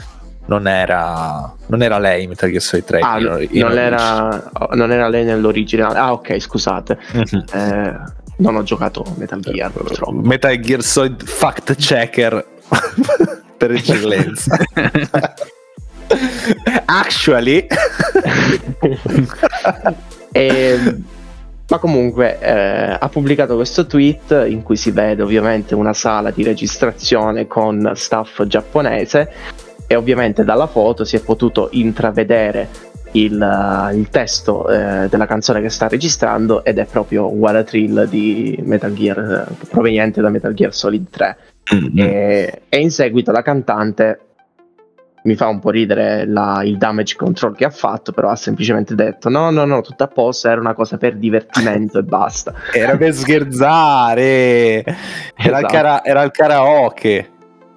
[0.50, 2.98] non era, non era lei Metal Gear Solid 3.
[2.98, 3.80] Ah, non, origine.
[3.80, 5.96] era, non era lei nell'originale.
[5.96, 6.98] Ah, ok, scusate.
[7.12, 7.44] Mhm.
[7.52, 7.98] Eh,
[8.38, 10.10] non ho giocato Metal Gear, purtroppo.
[10.12, 12.44] Metal Gear Solid fact checker
[13.56, 14.56] per eccellenza.
[16.86, 17.66] Actually,
[20.32, 21.02] E-
[21.68, 26.42] ma comunque eh, ha pubblicato questo tweet in cui si vede ovviamente una sala di
[26.42, 29.32] registrazione con staff giapponese
[29.92, 32.68] e ovviamente dalla foto si è potuto intravedere
[33.12, 38.05] il, eh, il testo eh, della canzone che sta registrando ed è proprio What Thrill
[38.05, 41.37] di Metal Gear eh, proveniente da Metal Gear Solid 3
[41.96, 44.20] e, e in seguito la cantante
[45.24, 48.94] mi fa un po' ridere la- il damage control che ha fatto, però ha semplicemente
[48.94, 52.55] detto no, no, no, tutto a posto, era una cosa per divertimento e basta.
[52.72, 54.85] era per scherzare.
[54.85, 54.94] Era,
[55.35, 55.66] il Esatto.
[55.66, 57.31] cara- era il karaoke.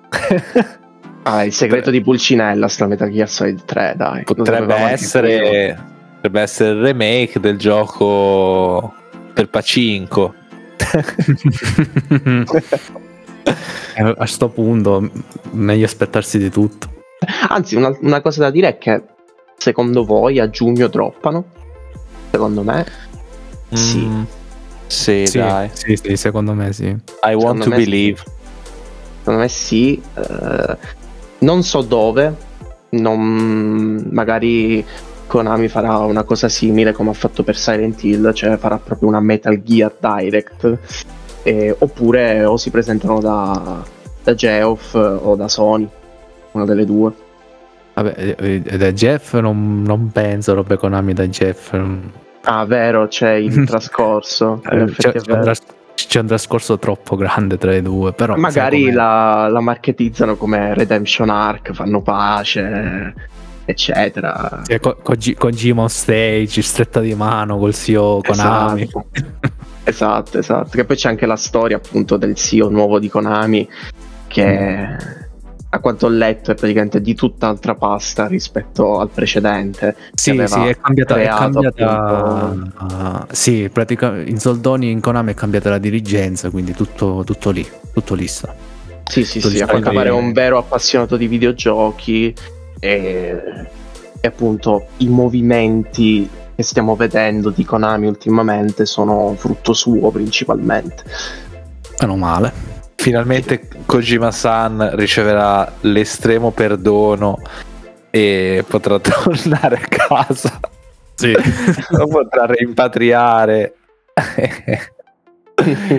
[1.23, 4.23] Ah, il segreto di Pulcinella sta Metal Gear Solid 3, dai.
[4.23, 5.77] Potrebbe essere,
[6.15, 8.93] potrebbe essere il remake del gioco
[9.33, 10.33] per Pacinco.
[13.95, 15.09] Eh, a sto punto
[15.51, 16.89] meglio aspettarsi di tutto.
[17.49, 19.03] Anzi, una, una cosa da dire è che
[19.57, 21.43] secondo voi a giugno droppano?
[22.31, 22.85] Secondo me,
[23.73, 23.97] Sì.
[23.99, 24.23] Mm,
[24.87, 25.69] sì, Sì, dai.
[25.73, 26.85] sì, sì, secondo me sì.
[26.85, 27.83] I want Secondo to me sì.
[27.83, 28.21] believe.
[29.19, 30.01] secondo me sì.
[30.15, 30.77] eh,
[31.43, 32.33] non so dove,
[32.89, 34.83] non- magari
[35.27, 39.19] Konami farà una cosa simile come ha fatto per Silent Hill, cioè farà proprio una
[39.19, 40.77] Metal Gear Direct,
[41.43, 43.83] eh, oppure o si presentano da,
[44.23, 45.87] da Geoff o da Sony,
[46.51, 47.11] una delle due.
[47.95, 51.79] Vabbè, da Jeff non, non penso robe Konami da Jeff.
[52.45, 54.61] Ah, vero, c'è il trascorso.
[54.69, 55.41] eh, c'è, è c'è un vero.
[55.43, 55.61] tras-
[55.95, 61.29] c'è un trascorso troppo grande tra i due, però Magari la, la marketizzano come Redemption
[61.29, 63.13] Arc, fanno pace,
[63.65, 64.61] eccetera.
[64.63, 68.83] Sì, co- Koji- Kojima on stage, stretta di mano col CEO Konami.
[68.83, 69.05] Esatto.
[69.83, 70.69] esatto, esatto.
[70.71, 73.67] Che poi c'è anche la storia appunto del CEO nuovo di Konami
[74.27, 74.87] che
[75.73, 79.95] a quanto ho letto è praticamente di tutt'altra pasta rispetto al precedente.
[80.13, 81.19] Sì, sì, è cambiata.
[81.19, 87.23] È cambiata uh, sì, pratica- in soldoni in Konami è cambiata la dirigenza, quindi tutto,
[87.25, 88.53] tutto lì, tutto lì sta.
[89.03, 92.31] Sì, sì, Tu sì, a quanto pare è un vero appassionato di videogiochi
[92.79, 93.41] e,
[94.21, 101.03] e appunto i movimenti che stiamo vedendo di Konami ultimamente sono frutto suo principalmente.
[101.99, 102.72] Meno male.
[103.03, 107.37] Finalmente Kojima-san riceverà l'estremo perdono
[108.09, 110.57] e potrà tornare a casa.
[111.13, 111.33] Sì.
[111.91, 113.75] Lo potrà rimpatriare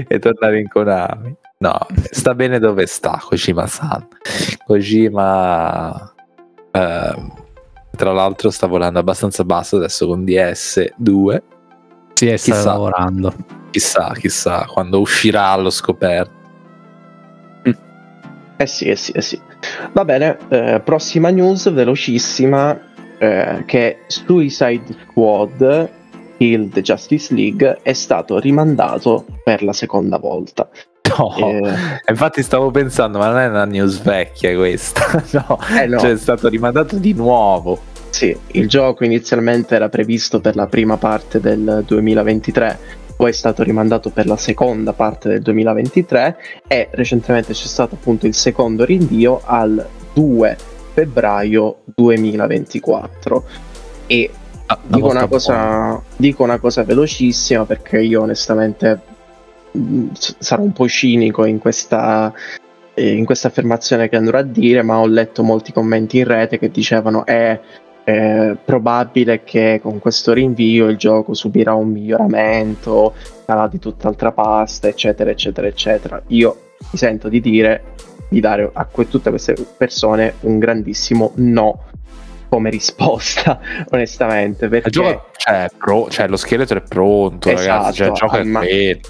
[0.08, 1.36] e tornare in Konami.
[1.58, 1.78] No,
[2.10, 4.08] sta bene dove sta Kojima-san.
[4.64, 6.14] Kojima,
[6.70, 7.32] ehm,
[7.94, 11.42] tra l'altro, sta volando abbastanza basso adesso con DS2.
[12.14, 12.64] sì, sta Chissà.
[12.64, 13.34] lavorando.
[13.70, 16.43] Chissà, chissà quando uscirà allo scoperto.
[18.56, 19.40] Eh sì, eh sì, eh sì.
[19.92, 22.78] Va bene, eh, prossima news velocissima
[23.18, 25.90] eh, che Suicide Squad
[26.38, 30.68] Kill the Justice League è stato rimandato per la seconda volta.
[31.16, 35.22] No, Eh, infatti stavo pensando, ma non è una news vecchia questa.
[35.32, 37.78] No, eh no, cioè è stato rimandato di nuovo.
[38.10, 42.78] sì, il gioco inizialmente era previsto per la prima parte del 2023,
[43.24, 46.36] poi è stato rimandato per la seconda parte del 2023
[46.68, 50.56] e recentemente c'è stato appunto il secondo rinvio al 2
[50.92, 53.44] febbraio 2024.
[54.06, 54.30] E
[54.66, 59.00] Ah, dico una, cosa, dico una cosa velocissima perché io onestamente
[59.72, 60.06] mh,
[60.38, 62.32] sarò un po' cinico in questa,
[62.94, 66.58] eh, in questa affermazione che andrò a dire, ma ho letto molti commenti in rete
[66.58, 67.24] che dicevano
[68.04, 68.10] è
[68.50, 73.14] eh, probabile che con questo rinvio il gioco subirà un miglioramento,
[73.46, 76.22] sarà di tutt'altra pasta, eccetera, eccetera, eccetera.
[76.28, 77.94] Io mi sento di dire,
[78.28, 81.84] di dare a que- tutte queste persone un grandissimo no
[82.48, 83.58] come risposta,
[83.90, 84.88] onestamente, perché...
[84.88, 87.96] Il gioco cioè, pro- cioè, lo scheletro è pronto, Esatto, ragazzi.
[87.96, 89.00] Cioè, il gioco è al ma- quello.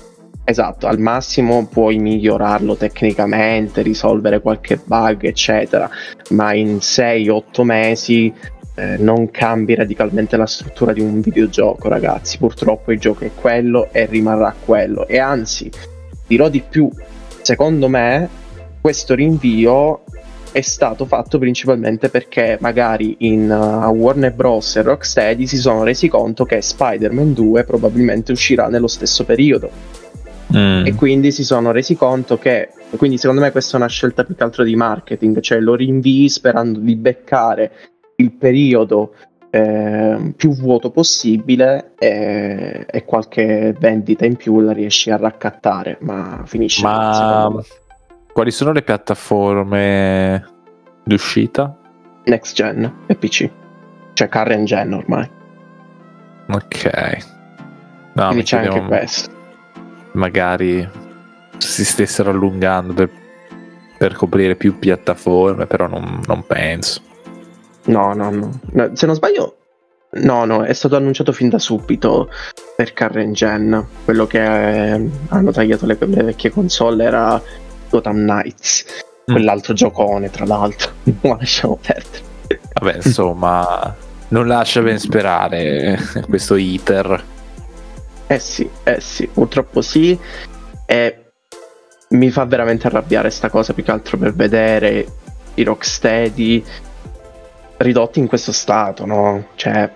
[0.46, 5.88] Esatto, al massimo puoi migliorarlo tecnicamente, risolvere qualche bug, eccetera,
[6.30, 8.30] ma in 6-8 mesi
[8.74, 12.38] eh, non cambi radicalmente la struttura di un videogioco, ragazzi.
[12.38, 15.06] Purtroppo il gioco è quello e rimarrà quello.
[15.06, 15.70] E anzi,
[16.26, 16.90] dirò di più,
[17.42, 18.28] secondo me
[18.80, 20.02] questo rinvio
[20.52, 24.76] è stato fatto principalmente perché magari in uh, Warner Bros.
[24.76, 30.04] e Rocksteady si sono resi conto che Spider-Man 2 probabilmente uscirà nello stesso periodo
[30.54, 30.86] Mm.
[30.86, 34.36] e quindi si sono resi conto che quindi secondo me questa è una scelta più
[34.36, 37.72] che altro di marketing cioè lo rinvii sperando di beccare
[38.16, 39.14] il periodo
[39.50, 46.42] eh, più vuoto possibile e, e qualche vendita in più la riesci a raccattare ma
[46.44, 47.52] finisce Ma
[48.32, 50.44] quali sono le piattaforme
[51.04, 51.76] d'uscita?
[52.24, 53.50] next gen e PC
[54.14, 55.30] cioè current gen ormai
[56.46, 57.18] Ok.
[58.14, 59.34] No, quindi mi c'è anche questo
[60.14, 60.88] magari
[61.58, 63.10] si stessero allungando per,
[63.96, 67.00] per coprire più piattaforme, però non, non penso.
[67.86, 69.56] No, no, no, No, Se non sbaglio,
[70.12, 72.30] no, no, è stato annunciato fin da subito
[72.76, 73.86] per Current Gen.
[74.04, 77.40] Quello che eh, hanno tagliato le, le vecchie console era
[77.90, 78.84] Gotham Knights,
[79.30, 79.32] Mm.
[79.32, 80.92] quell'altro giocone, tra l'altro.
[81.22, 82.22] Ma lasciamo perdere.
[82.74, 83.96] Vabbè, insomma,
[84.28, 87.24] non lascia ben sperare questo iter.
[88.26, 90.18] Eh sì, eh sì, purtroppo sì.
[90.84, 91.18] E
[92.10, 95.06] mi fa veramente arrabbiare sta cosa più che altro per vedere
[95.54, 96.62] i Rocksteady
[97.78, 99.48] ridotti in questo stato, no?
[99.54, 99.90] Cioè,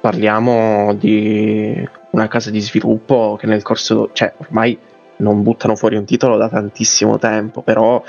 [0.00, 4.78] parliamo di una casa di sviluppo che nel corso, cioè, ormai
[5.16, 8.02] non buttano fuori un titolo da tantissimo tempo, però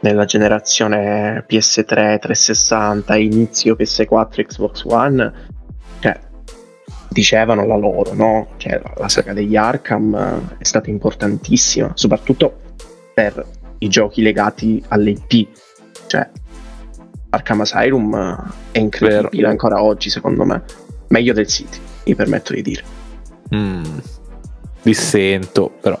[0.00, 5.32] nella generazione PS3, 360, inizio PS4, Xbox One,
[6.00, 6.18] cioè,
[7.08, 8.48] dicevano la loro, no?
[8.56, 12.60] Cioè, la- saga degli Arkham eh, è stata importantissima, soprattutto
[13.14, 13.44] per
[13.78, 15.48] i giochi legati alle IP.
[16.06, 16.30] Cioè,
[17.36, 19.48] Arkham Asylum è incredibile Vero.
[19.48, 20.62] ancora oggi, secondo me.
[21.08, 22.82] Meglio del City, mi permetto di dire.
[23.54, 23.98] Mm,
[24.82, 25.98] dissento, però.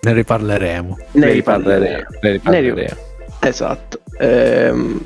[0.00, 0.98] Ne riparleremo.
[1.12, 2.06] Ne riparleremo.
[2.20, 2.96] Ne riparleremo.
[3.38, 4.00] Esatto.
[4.18, 5.00] Ehm,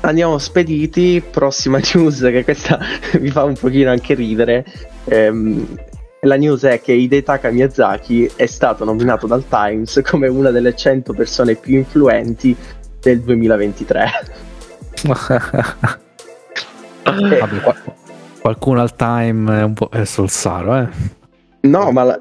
[0.00, 1.22] andiamo spediti.
[1.28, 2.78] Prossima news, che questa
[3.20, 4.64] mi fa un pochino anche ridere.
[5.06, 5.66] Ehm,
[6.20, 11.12] la news è che Hidetaka Miyazaki è stato nominato dal Times come una delle 100
[11.12, 12.56] persone più influenti
[13.06, 14.06] del 2023.
[17.06, 17.76] Eh, Vabbè, qua-
[18.40, 20.88] qualcuno al time è un po' è Solsaro, eh.
[21.60, 22.18] No, ma la,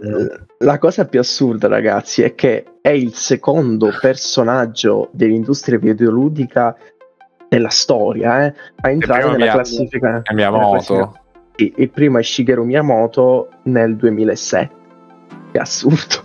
[0.60, 6.76] la cosa più assurda, ragazzi, è che è il secondo personaggio dell'industria videoludica
[7.50, 10.22] della storia eh, a entrare prima nella Mia- classifica.
[10.34, 11.20] Miyamoto.
[11.56, 14.76] Sì, Il primo è Shigeru Miyamoto nel 2007.
[15.52, 16.24] Che assurdo.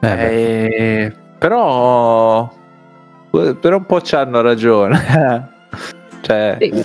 [0.00, 2.50] Eh, però
[3.30, 5.50] per un po' ci hanno ragione.
[6.22, 6.84] cioè, E non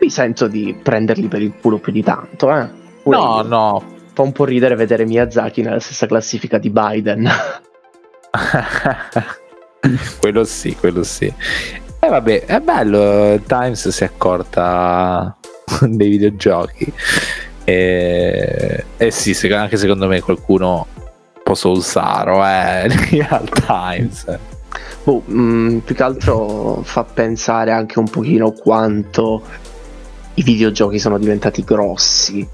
[0.00, 2.68] mi sento di prenderli per il culo più di tanto, eh.
[3.02, 3.42] Pure no, io.
[3.42, 3.84] no.
[4.12, 7.28] Fa un po' ridere vedere Miyazaki nella stessa classifica di Biden.
[10.20, 11.26] quello sì, quello sì.
[11.26, 13.40] E vabbè, è bello.
[13.46, 15.36] Times si è accorta
[15.82, 16.92] dei videogiochi.
[17.64, 20.86] E, e sì, anche secondo me qualcuno
[21.44, 24.38] un po' solsaro eh, lì al Times.
[25.04, 29.42] Boh, mm, più che altro fa pensare anche un pochino quanto
[30.34, 32.48] i videogiochi sono diventati grossi,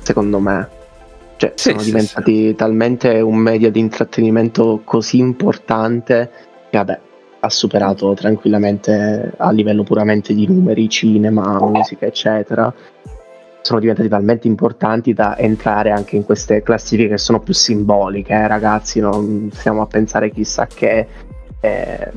[0.00, 0.68] secondo me.
[1.36, 6.30] Cioè, Sì, sono sì, diventati talmente un media di intrattenimento così importante
[6.68, 7.00] che, vabbè,
[7.40, 12.72] ha superato tranquillamente a livello puramente di numeri, cinema, musica, eccetera.
[13.66, 18.46] Sono diventati talmente importanti da entrare anche in queste classifiche che sono più simboliche, eh,
[18.46, 19.00] ragazzi.
[19.00, 21.08] Non stiamo a pensare chissà che.
[21.60, 22.12] eh,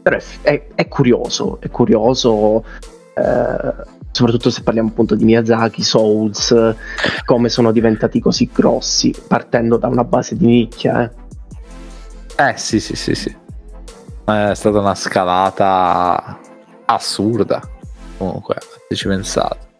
[0.00, 2.64] però è, è- è curioso, è curioso.
[3.16, 3.74] eh,
[4.12, 6.74] soprattutto se parliamo appunto di Miyazaki, Souls,
[7.26, 11.02] come sono diventati così grossi, partendo da una base di nicchia.
[12.36, 12.42] Eh.
[12.48, 13.36] Eh sì, sì, sì, sì.
[14.24, 16.38] È stata una scalata
[16.86, 17.60] assurda.
[18.16, 18.56] Comunque,
[18.88, 19.72] se ci pensate.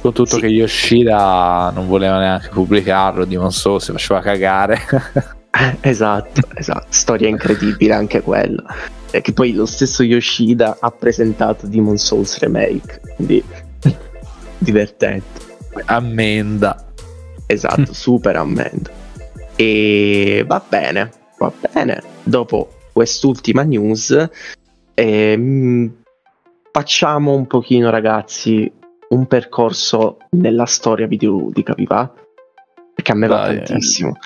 [0.00, 0.40] Con tutto Sì.
[0.40, 4.80] che Yoshida non voleva neanche pubblicarlo, Demon Souls si faceva cagare.
[5.58, 8.62] Eh, esatto, esatto, storia incredibile anche quella.
[9.10, 13.42] E che poi lo stesso Yoshida ha presentato Demon Souls Remake, quindi
[14.58, 15.40] divertente.
[15.86, 16.84] Ammenda.
[17.46, 18.90] Esatto, super ammenda.
[19.56, 22.02] E va bene, va bene.
[22.22, 24.28] Dopo quest'ultima news,
[24.92, 25.90] ehm,
[26.70, 28.70] facciamo un pochino, ragazzi,
[29.08, 32.10] un percorso nella storia videoludica, vi va?
[32.94, 33.62] Perché a me va Dai, eh.
[33.62, 34.16] tantissimo.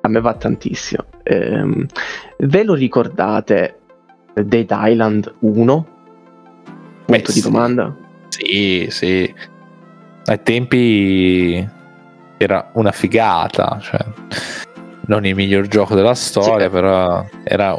[0.00, 1.04] A me va tantissimo.
[1.22, 1.86] Ehm,
[2.38, 3.78] ve lo ricordate
[4.34, 5.86] Dead Island 1?
[7.06, 7.94] Beh, Punto di domanda.
[8.28, 9.32] Sì, sì.
[10.26, 11.68] Ai tempi
[12.36, 14.04] era una figata, cioè
[15.06, 16.70] non il miglior gioco della storia, Sì.
[16.72, 17.78] però era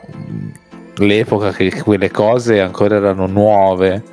[0.95, 4.03] l'epoca che quelle cose ancora erano nuove,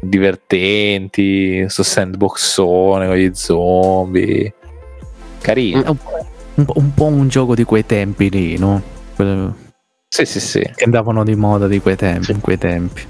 [0.00, 4.54] divertenti, sto sandboxone con gli zombie.
[5.40, 5.82] carino.
[5.84, 8.82] È un, po', un, po', un po' un gioco di quei tempi lì, no?
[9.16, 9.54] Quello
[10.08, 10.60] Sì, sì, sì.
[10.60, 12.32] che andavano di moda di quei tempi, Sì.
[12.32, 13.02] in quei tempi.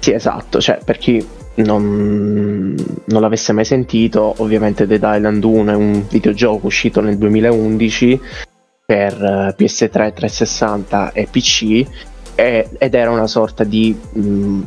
[0.00, 1.24] Sì, esatto, cioè per chi
[1.54, 2.74] non,
[3.04, 8.20] non l'avesse mai sentito, ovviamente Dead Island 1 è un videogioco uscito nel 2011
[8.84, 11.86] per eh, PS3, 360 e PC
[12.34, 14.60] e- ed era una sorta di mh,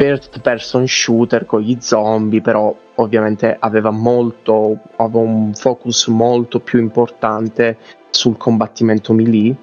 [0.00, 6.78] first person shooter con gli zombie, però ovviamente aveva molto, aveva un focus molto più
[6.78, 7.76] importante
[8.08, 9.54] sul combattimento melee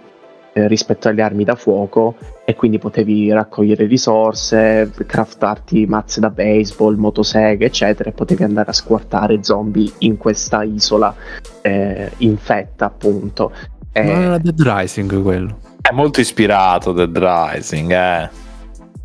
[0.53, 2.15] eh, rispetto alle armi da fuoco
[2.45, 8.73] e quindi potevi raccogliere risorse, craftarti mazze da baseball, motoseghe, eccetera, e potevi andare a
[8.73, 11.15] squartare zombie in questa isola
[11.61, 13.51] eh, infetta, appunto.
[13.91, 15.57] Eh, Ma era Dead Rising quello.
[15.81, 18.45] È molto ispirato Dead Rising, eh.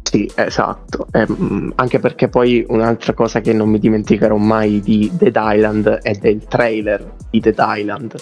[0.03, 1.07] Sì, esatto.
[1.13, 6.13] Ehm, anche perché poi un'altra cosa che non mi dimenticherò mai di Dead Island è
[6.13, 8.15] del trailer di Dead Island.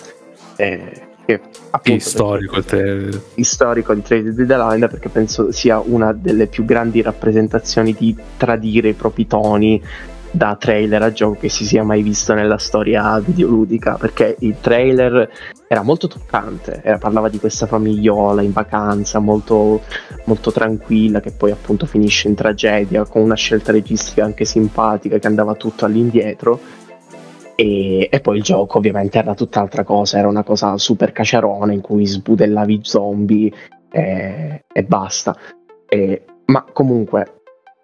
[0.57, 3.21] eh, che appunto Sì, storico il trailer.
[3.41, 8.15] storico di trailer di Dead Island perché penso sia una delle più grandi rappresentazioni di
[8.37, 9.83] tradire i propri toni
[10.31, 15.29] da trailer a gioco che si sia mai visto nella storia videoludica perché il trailer
[15.67, 19.83] era molto toccante era- parlava di questa famigliola in vacanza molto,
[20.25, 25.27] molto tranquilla che poi appunto finisce in tragedia con una scelta registica anche simpatica che
[25.27, 26.61] andava tutto all'indietro
[27.61, 31.83] e, e poi il gioco ovviamente era tutt'altra cosa, era una cosa super caciarona in
[31.83, 33.53] cui sbudellavi zombie
[33.91, 35.37] e, e basta.
[35.87, 37.40] E- ma comunque,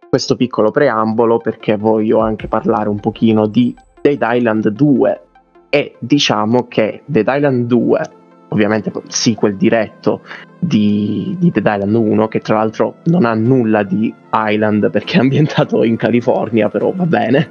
[0.08, 5.20] questo piccolo preambolo perché voglio anche parlare un pochino di Dead Island 2
[5.68, 8.10] e diciamo che Dead Island 2,
[8.48, 10.22] ovviamente sequel diretto
[10.58, 15.20] di, di Dead Island 1, che tra l'altro non ha nulla di Island perché è
[15.20, 17.48] ambientato in California, però va bene.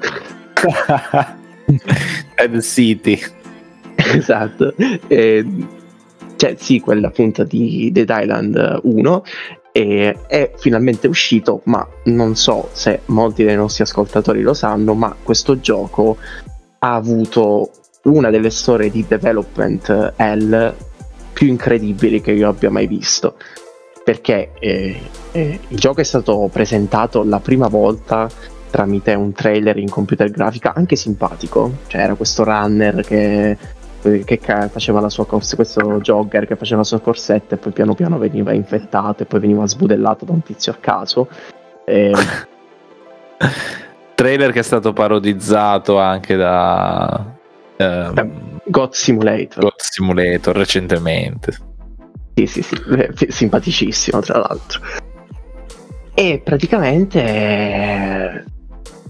[2.36, 3.20] Dead City.
[3.96, 4.74] esatto.
[5.08, 5.46] E,
[6.36, 9.24] cioè, sì, quella appunto di Dead Island 1
[9.78, 15.14] e è finalmente uscito, ma non so se molti dei nostri ascoltatori lo sanno, ma
[15.22, 16.16] questo gioco
[16.80, 17.72] ha avuto
[18.04, 20.74] una delle storie di development L
[21.34, 23.36] più incredibili che io abbia mai visto.
[24.02, 24.98] Perché eh,
[25.34, 28.30] eh, il gioco è stato presentato la prima volta
[28.70, 31.80] tramite un trailer in computer grafica anche simpatico.
[31.88, 33.58] Cioè, era questo runner che,
[34.24, 37.94] che faceva la sua corsa, questo jogger che faceva la sua corsetta e poi piano
[37.94, 41.28] piano veniva infettato e poi veniva sbudellato da un tizio a caso.
[41.86, 42.14] E,
[44.16, 47.36] Trailer che è stato parodizzato anche da
[47.76, 49.64] ehm, God Simulator.
[49.64, 51.58] God Simulator recentemente.
[52.36, 54.82] Sì, sì, sì, eh, simpaticissimo tra l'altro.
[56.14, 58.44] E praticamente, eh,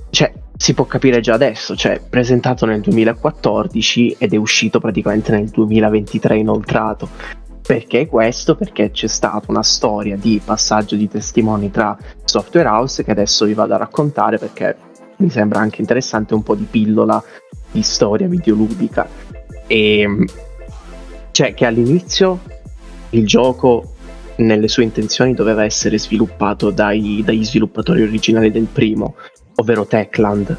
[0.10, 5.50] cioè, si può capire già adesso, cioè, presentato nel 2014 ed è uscito praticamente nel
[5.50, 7.10] 2023 inoltrato.
[7.66, 8.56] Perché questo?
[8.56, 13.54] Perché c'è stata una storia di passaggio di testimoni tra software house che adesso vi
[13.54, 14.78] vado a raccontare perché
[15.18, 17.22] mi sembra anche interessante un po' di pillola
[17.72, 19.08] di storia videoludica.
[19.66, 20.26] E
[21.32, 22.40] cioè che all'inizio
[23.10, 23.96] il gioco
[24.38, 29.16] nelle sue intenzioni doveva essere sviluppato dai- dagli sviluppatori originali del primo,
[29.56, 30.58] ovvero Techland,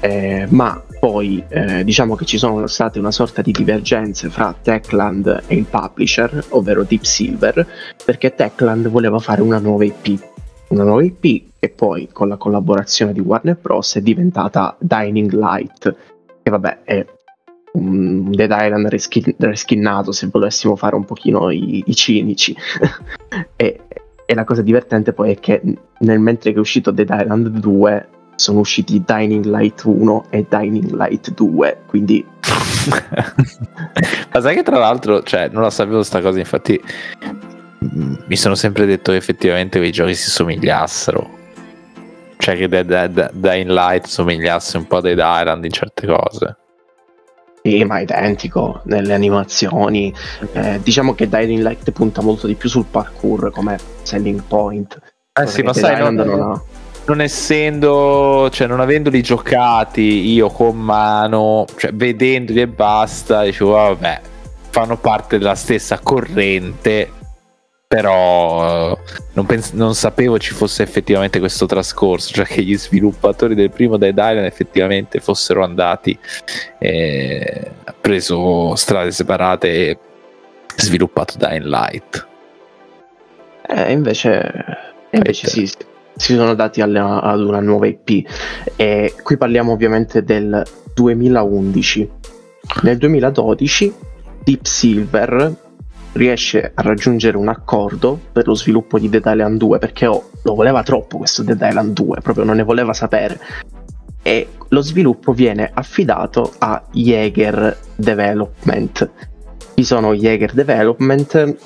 [0.00, 5.44] eh, ma poi eh, diciamo che ci sono state una sorta di divergenze fra Techland
[5.46, 7.66] e il publisher, ovvero Deep Silver,
[8.04, 10.20] perché Techland voleva fare una nuova IP.
[10.68, 13.96] Una nuova IP che poi con la collaborazione di Warner Bros.
[13.96, 15.96] è diventata Dining Light,
[16.42, 17.04] che vabbè è
[17.72, 22.54] un Dead Island reskin- reskinnato se volessimo fare un pochino i, i cinici.
[23.56, 23.80] e,
[24.24, 25.60] e la cosa divertente poi è che
[25.98, 30.92] nel mentre che è uscito Dead Island 2 sono usciti Dining Light 1 e Dining
[30.92, 32.26] Light 2, quindi
[34.32, 36.80] Ma sai che tra l'altro, cioè, non la sapevo sta cosa, infatti
[37.84, 41.40] mm, mi sono sempre detto che effettivamente quei giochi si somigliassero.
[42.36, 46.56] Cioè che Dead, Dead, Dying Light somigliasse un po' a Dead Island in certe cose.
[47.62, 50.12] sì, ma è identico nelle animazioni.
[50.52, 54.98] Eh, diciamo che Dying Light punta molto di più sul parkour come selling point.
[55.40, 56.62] Eh sì, ma sai, non, non ha-
[57.06, 64.20] non essendo, cioè non avendoli giocati io con mano, cioè vedendoli e basta, dicevo vabbè,
[64.70, 67.10] fanno parte della stessa corrente,
[67.86, 68.98] però eh,
[69.34, 73.96] non, pens- non sapevo ci fosse effettivamente questo trascorso, cioè che gli sviluppatori del primo
[73.96, 76.18] Dead Island effettivamente fossero andati
[76.78, 79.98] e ha preso strade separate e
[80.76, 82.26] sviluppato Dying Light.
[83.68, 84.50] Eh, invece,
[85.10, 85.76] invece sì, sì,
[86.16, 88.26] si sono dati alla- ad una nuova IP.
[88.76, 90.62] E qui parliamo ovviamente del
[90.94, 92.10] 2011,
[92.82, 93.92] Nel 2012
[94.44, 95.56] Deep Silver
[96.12, 100.54] riesce a raggiungere un accordo per lo sviluppo di Dead Island 2 perché oh, lo
[100.54, 103.38] voleva troppo questo Dead Island 2, proprio non ne voleva sapere.
[104.22, 109.10] E lo sviluppo viene affidato a Jaeger Development.
[109.74, 111.56] Chi sono Jaeger Development?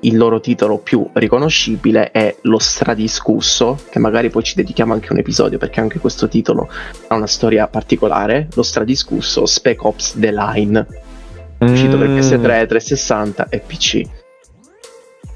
[0.00, 5.18] Il loro titolo più riconoscibile è Lo Stradiscusso, che magari poi ci dedichiamo anche un
[5.18, 6.68] episodio perché anche questo titolo
[7.08, 8.48] ha una storia particolare.
[8.54, 10.86] Lo Stradiscusso Spec Ops The Line,
[11.58, 14.02] uscito per PS3, 360 e PC.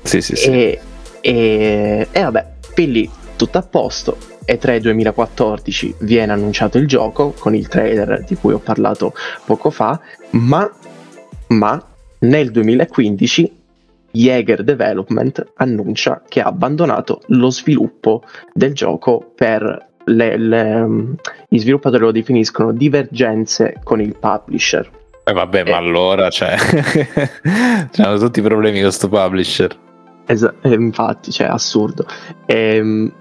[0.03, 0.51] Sì, sì, sì.
[0.51, 0.81] E,
[1.21, 4.17] e, e vabbè, fin lì tutto a posto.
[4.45, 10.01] E3 2014 viene annunciato il gioco con il trailer di cui ho parlato poco fa,
[10.31, 10.71] ma,
[11.49, 11.87] ma
[12.21, 13.62] nel 2015
[14.13, 20.89] Jaeger Development annuncia che ha abbandonato lo sviluppo del gioco per le, le,
[21.49, 24.89] gli sviluppatori lo definiscono divergenze con il publisher.
[25.25, 25.71] Eh vabbè, Eh.
[25.71, 26.57] ma allora, cioè,
[27.99, 29.77] hanno tutti i problemi con sto publisher.
[30.27, 32.07] Esa- eh, infatti, cioè, assurdo.
[32.47, 33.13] Ehm,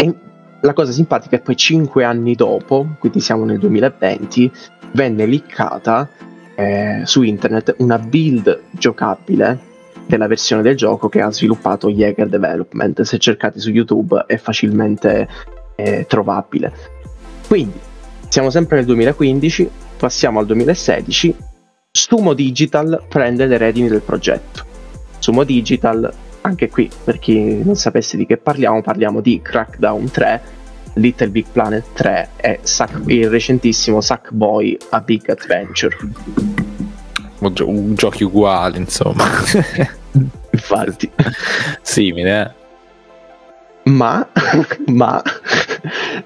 [0.00, 0.14] E,
[0.60, 4.52] la cosa simpatica è poi 5 anni dopo, quindi siamo nel 2020,
[4.92, 6.08] venne liccata
[6.54, 9.58] eh, su internet una build giocabile
[10.08, 13.02] della versione del gioco che ha sviluppato Jaeger Development.
[13.02, 15.28] Se cercate su YouTube è facilmente
[15.76, 16.72] eh, trovabile.
[17.46, 17.78] Quindi
[18.28, 21.36] siamo sempre nel 2015, passiamo al 2016.
[21.90, 24.64] Sumo Digital prende le redini del progetto.
[25.18, 26.10] Sumo Digital,
[26.42, 30.42] anche qui per chi non sapesse di che parliamo, parliamo di Crackdown 3,
[30.94, 35.96] Little Big Planet 3 e Sack- il recentissimo Sackboy A Big Adventure.
[37.40, 39.24] Un gio- giochi uguali, insomma.
[40.50, 41.10] Infatti,
[41.82, 43.90] Simile, eh?
[43.90, 44.26] ma,
[44.86, 45.22] ma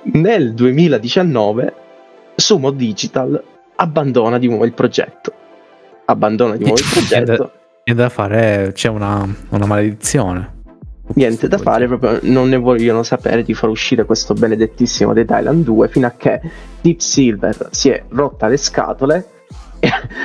[0.02, 1.74] nel 2019
[2.34, 3.42] Sumo Digital
[3.76, 5.32] abbandona di nuovo il progetto.
[6.06, 7.52] Abbandona di nuovo il progetto.
[7.84, 10.60] Niente da fare, c'è una, una maledizione.
[11.14, 15.64] Niente da fare, proprio non ne vogliono sapere di far uscire questo benedettissimo Dead Island
[15.64, 16.40] 2 fino a che
[16.80, 19.26] Deep Silver si è rotta le scatole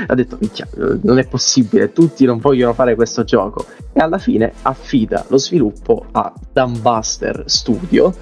[0.05, 0.67] ha detto "Minchia,
[1.01, 6.05] non è possibile, tutti non vogliono fare questo gioco e alla fine affida lo sviluppo
[6.11, 8.13] a Dumbbuster Studio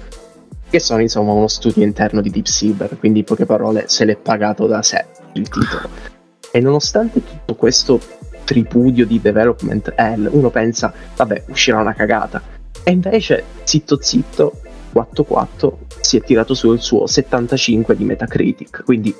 [0.68, 4.16] che sono insomma uno studio interno di Deep Silver, quindi in poche parole se l'è
[4.16, 5.04] pagato da sé
[5.34, 5.88] il titolo.
[6.50, 8.00] E nonostante tutto questo
[8.44, 12.42] tripudio di development hell, uno pensa, vabbè, uscirà una cagata.
[12.82, 14.60] E invece, zitto zitto,
[14.94, 19.14] 4-4 si è tirato su il suo 75 di Metacritic, quindi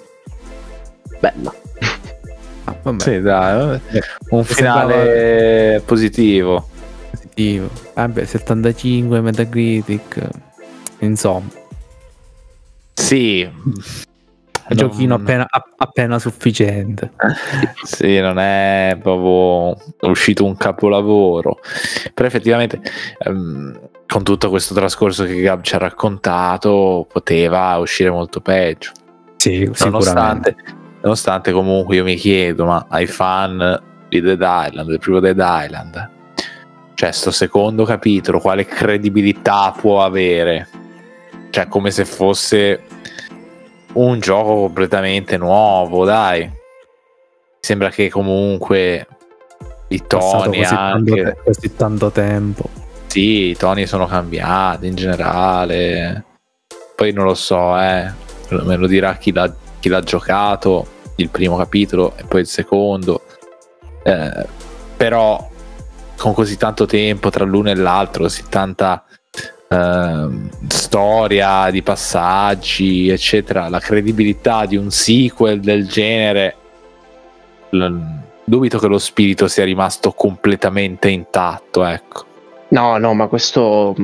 [1.19, 1.53] bella.
[2.83, 3.81] Vabbè, Sì, dai, vabbè.
[4.31, 6.69] un finale positivo.
[7.11, 7.69] positivo.
[7.95, 10.29] Vabbè, 75 Metacritic.
[11.01, 11.49] Insomma,
[12.95, 13.73] Sì, un
[14.69, 17.13] giochino Non- appena, app- appena sufficiente.
[17.85, 19.77] Sì, non è proprio
[20.11, 21.59] uscito un capolavoro.
[22.15, 22.81] Però effettivamente,
[23.19, 28.91] ehm, con tutto questo trascorso che Gab ci ha raccontato, poteva uscire molto peggio.
[29.37, 29.71] Sì.
[29.81, 30.57] Nonostante,
[31.07, 36.11] nonostante comunque io mi chiedo, ma ai fan di Dead Island, del primo Dead Island,
[36.95, 40.69] cioè sto secondo capitolo, quale credibilità può avere?
[41.51, 42.83] Cioè come se fosse
[43.93, 46.51] un gioco completamente nuovo, dai.
[47.61, 49.07] Sembra che comunque
[49.89, 51.23] i toni così tanto, anche...
[51.23, 52.69] te- così tanto tempo.
[53.07, 56.25] Sì, i toni sono cambiati in generale.
[56.97, 58.11] Poi non lo so, eh.
[58.49, 63.23] Me lo dirà chi l'ha, chi l'ha giocato, il primo capitolo e poi il secondo.
[64.03, 64.47] Eh,
[64.97, 65.51] però
[66.17, 69.05] con così tanto tempo tra l'uno e l'altro, così tanta
[69.69, 76.57] ehm, storia di passaggi, eccetera, la credibilità di un sequel del genere,
[77.71, 77.97] l-
[78.45, 82.25] dubito che lo spirito sia rimasto completamente intatto, ecco.
[82.69, 83.95] No, no, ma questo,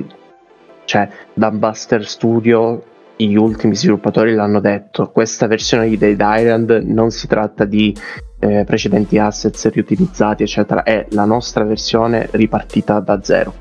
[0.85, 2.85] cioè, Dumbbuster Studio,
[3.29, 7.95] gli ultimi sviluppatori l'hanno detto, questa versione di Dead Island non si tratta di
[8.39, 13.55] eh, precedenti assets riutilizzati, eccetera, è la nostra versione ripartita da zero.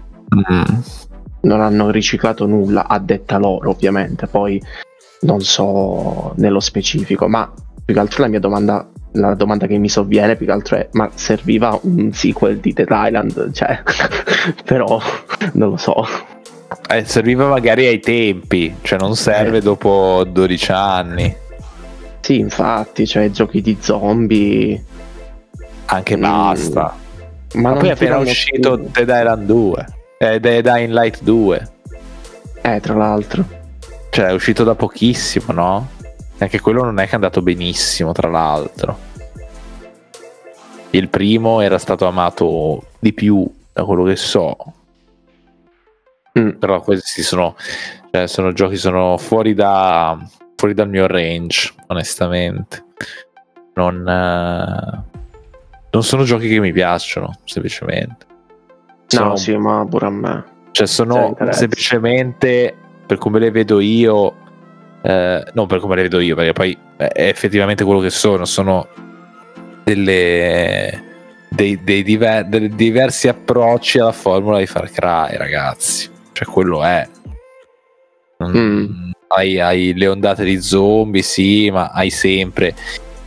[1.42, 4.62] Non hanno riciclato nulla, a detta loro, ovviamente, poi
[5.22, 7.52] non so nello specifico, ma
[7.84, 10.88] più che altro la mia domanda la domanda che mi sovviene più che altro è
[10.94, 13.52] ma serviva un sequel di Dead Island?
[13.52, 13.82] Cioè
[14.64, 15.00] però
[15.54, 16.06] non lo so
[16.90, 19.62] Eh, serviva magari ai tempi, cioè non serve Eh.
[19.62, 21.36] dopo 12 anni.
[22.22, 24.82] sì infatti cioè giochi di zombie
[25.86, 26.22] Anche Mm.
[26.22, 26.96] basta.
[27.56, 29.86] ma, Ma poi è appena uscito più- Dead Island 2.
[30.20, 31.68] Eh, Dead Dying Light 2.
[32.62, 33.44] eh tra l'altro
[34.12, 35.88] Cioè è uscito da pochissimo, no?
[36.38, 38.98] Anche quello non è che è andato benissimo, tra l'altro.
[40.92, 44.56] Il primo era stato amato di più da quello che so.
[46.40, 46.52] Mm.
[46.60, 47.56] Però questi sono,
[48.12, 50.18] cioè, sono giochi sono fuori, da,
[50.56, 52.86] fuori dal mio range, onestamente.
[53.74, 55.04] Non, eh,
[55.92, 58.26] non sono giochi che mi piacciono, semplicemente.
[59.08, 60.30] Sono, No, sì, ma pure a me.
[60.30, 61.60] cioè, Cioè, sono interessa.
[61.60, 62.76] semplicemente
[63.06, 64.34] per come le vedo io,
[65.02, 68.88] eh, non per come le vedo io, perché poi è effettivamente quello che sono, sono
[69.84, 71.04] delle,
[71.50, 76.10] dei, dei diver- dei diversi approcci alla formula di Far Cry, ragazzi.
[76.42, 77.08] Cioè, quello è.
[78.44, 78.86] Mm.
[79.28, 82.74] Hai, hai le ondate di zombie, sì, ma hai sempre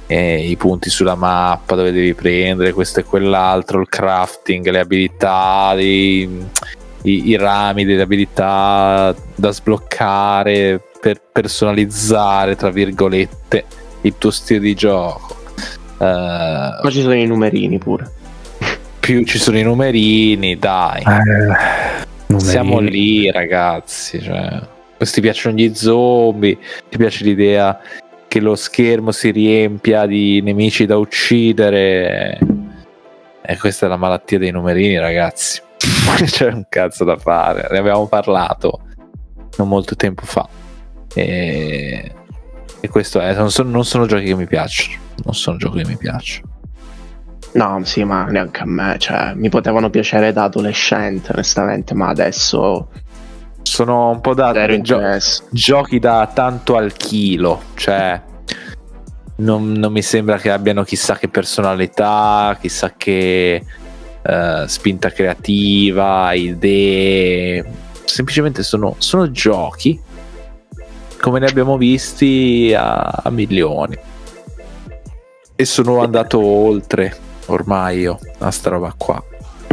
[0.07, 5.75] eh, i punti sulla mappa dove devi prendere questo e quell'altro, il crafting, le abilità,
[5.79, 6.29] i,
[7.03, 13.65] i- i rami delle abilità da sbloccare per personalizzare, tra virgolette,
[14.03, 15.37] il tuo stile di gioco.
[15.99, 18.11] Eh, Poi ci sono i numerini pure.
[18.99, 21.03] più ci sono i numerini, dai.
[22.37, 24.21] Siamo lì, ragazzi.
[24.21, 24.61] Cioè,
[24.99, 26.59] ti piacciono gli zombie,
[26.89, 27.79] ti piace l'idea
[28.27, 32.39] che lo schermo si riempia di nemici da uccidere.
[33.47, 35.61] E questa è la malattia dei numerini, ragazzi.
[36.25, 37.69] C'è un cazzo da fare.
[37.71, 38.81] Ne abbiamo parlato
[39.57, 40.49] non molto tempo fa.
[41.15, 42.13] E,
[42.81, 43.35] e questo è.
[43.35, 44.99] Non sono, non sono giochi che mi piacciono.
[45.25, 46.54] Non sono giochi che mi piacciono.
[47.55, 48.97] No, sì, ma neanche a me.
[48.99, 52.89] Cioè, mi potevano piacere da adolescente, onestamente, ma adesso
[53.63, 55.01] Sono un po' da gio-
[55.51, 58.21] giochi da tanto al chilo, cioè
[59.37, 63.65] non, non mi sembra che abbiano chissà che personalità, chissà che
[64.23, 67.65] eh, spinta creativa, idee,
[68.05, 70.01] semplicemente sono, sono giochi
[71.21, 73.97] come ne abbiamo visti a, a milioni
[75.57, 79.23] e sono andato oltre ormai io a sta roba qua,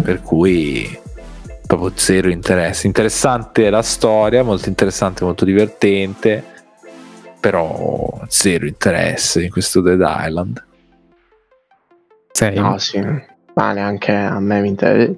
[0.02, 1.00] per cui
[1.66, 2.88] proprio zero interesse.
[2.88, 6.44] Interessante la storia, molto interessante, molto divertente,
[7.40, 10.66] però zero interesse in questo Dead Island.
[12.32, 13.00] Sei No, sì,
[13.54, 15.14] ma neanche a me mi interessa.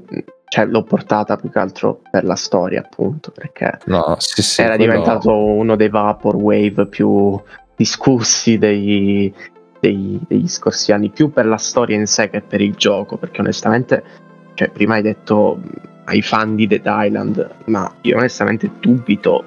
[0.53, 4.75] Cioè, l'ho portata più che altro per la storia, appunto, perché No, sì, sì, era
[4.75, 7.41] quello- diventato uno dei Vaporwave più
[7.75, 9.33] discussi dei-
[9.83, 13.41] dei- degli scorsi anni, più per la storia in sé che per il gioco, perché
[13.41, 14.01] onestamente,
[14.53, 15.59] cioè, prima hai detto
[16.05, 19.43] ai fan di Dead Island, ma io onestamente dubito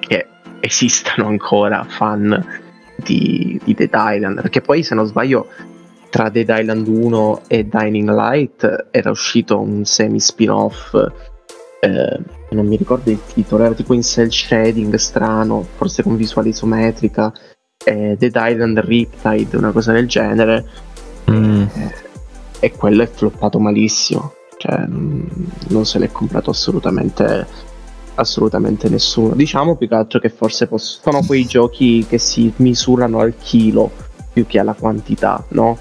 [0.00, 0.26] che
[0.58, 2.44] esistano ancora fan
[2.96, 5.46] di, di Dead Island, perché poi se non sbaglio
[6.10, 10.94] tra Dead Island 1 e Dining Light era uscito un semi spin-off
[11.78, 12.20] eh,
[12.50, 17.32] non mi ricordo il titolo, era tipo in cell shading strano, forse con visuale isometrica,
[17.88, 20.64] eh, Dead Island Riptide, una cosa del genere,
[21.30, 21.62] Mm.
[21.62, 21.94] eh,
[22.60, 27.46] e quello è floppato malissimo, cioè non se l'è comprato assolutamente,
[28.14, 29.34] assolutamente nessuno.
[29.34, 33.90] Diciamo più che altro che forse poss- sono quei giochi che si misurano al chilo
[34.32, 35.78] più che alla quantità, no?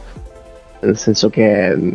[0.82, 1.91] Nel senso che mm,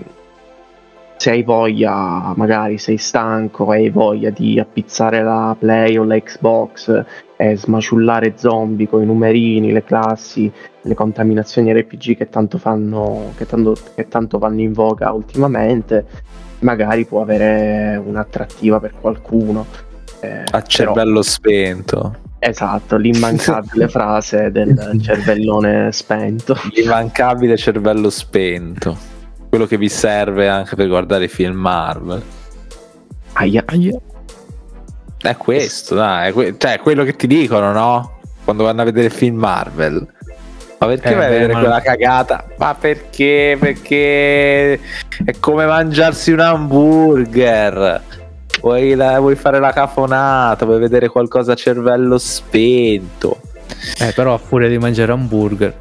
[1.20, 6.18] se hai voglia, magari sei stanco e hai voglia di appizzare la Play o la
[6.18, 7.04] Xbox
[7.36, 10.50] e smaciullare zombie con i numerini, le classi,
[10.80, 16.06] le contaminazioni RPG che tanto fanno, che tanto, che tanto vanno in voga ultimamente,
[16.60, 19.66] magari può avere un'attrattiva per qualcuno.
[20.20, 22.16] Eh, A però- cervello spento.
[22.38, 26.56] esatto, l'immancabile frase del cervellone spento.
[26.74, 29.09] L'immancabile cervello spento.
[29.50, 32.22] Quello che vi serve anche per guardare i film Marvel.
[33.32, 33.64] Aia.
[35.22, 38.20] È questo, dai, è, que- cioè, è quello che ti dicono, no?
[38.44, 40.06] Quando vanno a vedere film Marvel.
[40.78, 42.46] Ma perché Eh, vai a vedere quella cagata?
[42.56, 43.56] Ma perché?
[43.60, 44.74] Perché
[45.24, 48.02] è come mangiarsi un hamburger.
[48.62, 53.40] Vuoi, la- vuoi fare la cafonata, vuoi vedere qualcosa a cervello spento.
[53.98, 55.74] Eh, però a furia di mangiare hamburger.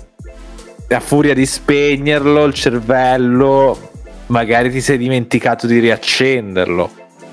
[0.91, 3.91] A furia di spegnerlo, il cervello,
[4.27, 6.91] magari ti sei dimenticato di riaccenderlo.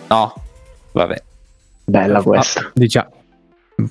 [0.08, 0.34] No?
[0.92, 1.22] Vabbè.
[1.84, 2.70] Bella Ah, questa.
[2.74, 3.10] diciamo,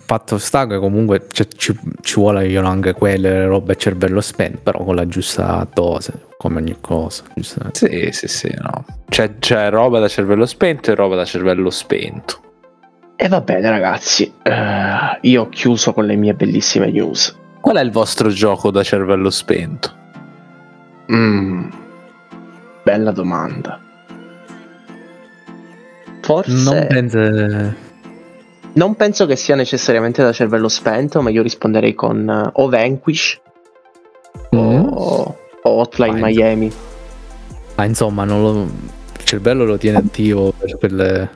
[0.05, 4.84] fatto sta che comunque cioè, ci, ci vogliono anche quelle robe a cervello spento, però
[4.84, 7.24] con la giusta dose, come ogni cosa.
[7.34, 8.11] giustamente.
[8.11, 8.86] Sì, sì, sì, no.
[9.09, 12.39] C'è, c'è roba da cervello spento e roba da cervello spento.
[13.16, 17.36] E va bene ragazzi, eh, io ho chiuso con le mie bellissime news.
[17.66, 19.91] Qual è il vostro gioco da cervello spento?
[21.11, 21.68] Mm,
[22.84, 23.80] bella domanda.
[26.22, 27.74] Forse Non penso...
[28.74, 33.41] non penso che sia necessariamente da cervello spento, ma io risponderei con eh, o Vanquish
[34.55, 34.86] Mm.
[34.91, 36.26] o, o Hotline Fine.
[36.28, 36.72] Miami.
[37.76, 38.61] Ah, insomma, non lo-
[39.18, 41.30] il cervello lo tiene attivo per, per le...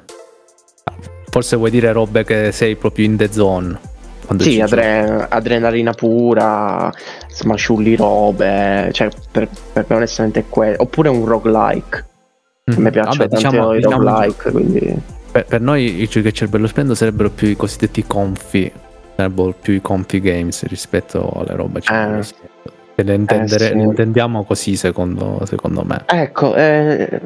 [1.32, 3.80] Forse vuoi dire robe che sei proprio in the zone.
[4.30, 6.92] Quando Sì, adre- adrenalina pura,
[7.30, 10.76] smasciulli robe, cioè per, per me onestamente è quello.
[10.82, 12.06] Oppure un roguelike.
[12.64, 12.80] giochi.
[12.80, 14.96] A me piacciono Vabbè, tanto diciamo- i diciamo- roguelike, quindi...
[15.32, 18.72] Per, per noi i giochi a cervello spento sarebbero più i cosiddetti confi,
[19.16, 22.24] sarebbero più i confi games rispetto alle robe a cervello Eh.
[22.24, 22.72] spento.
[22.94, 23.74] Che le, intendere- sì.
[23.74, 26.04] le intendiamo così secondo, secondo me.
[26.06, 27.20] Ecco, eh,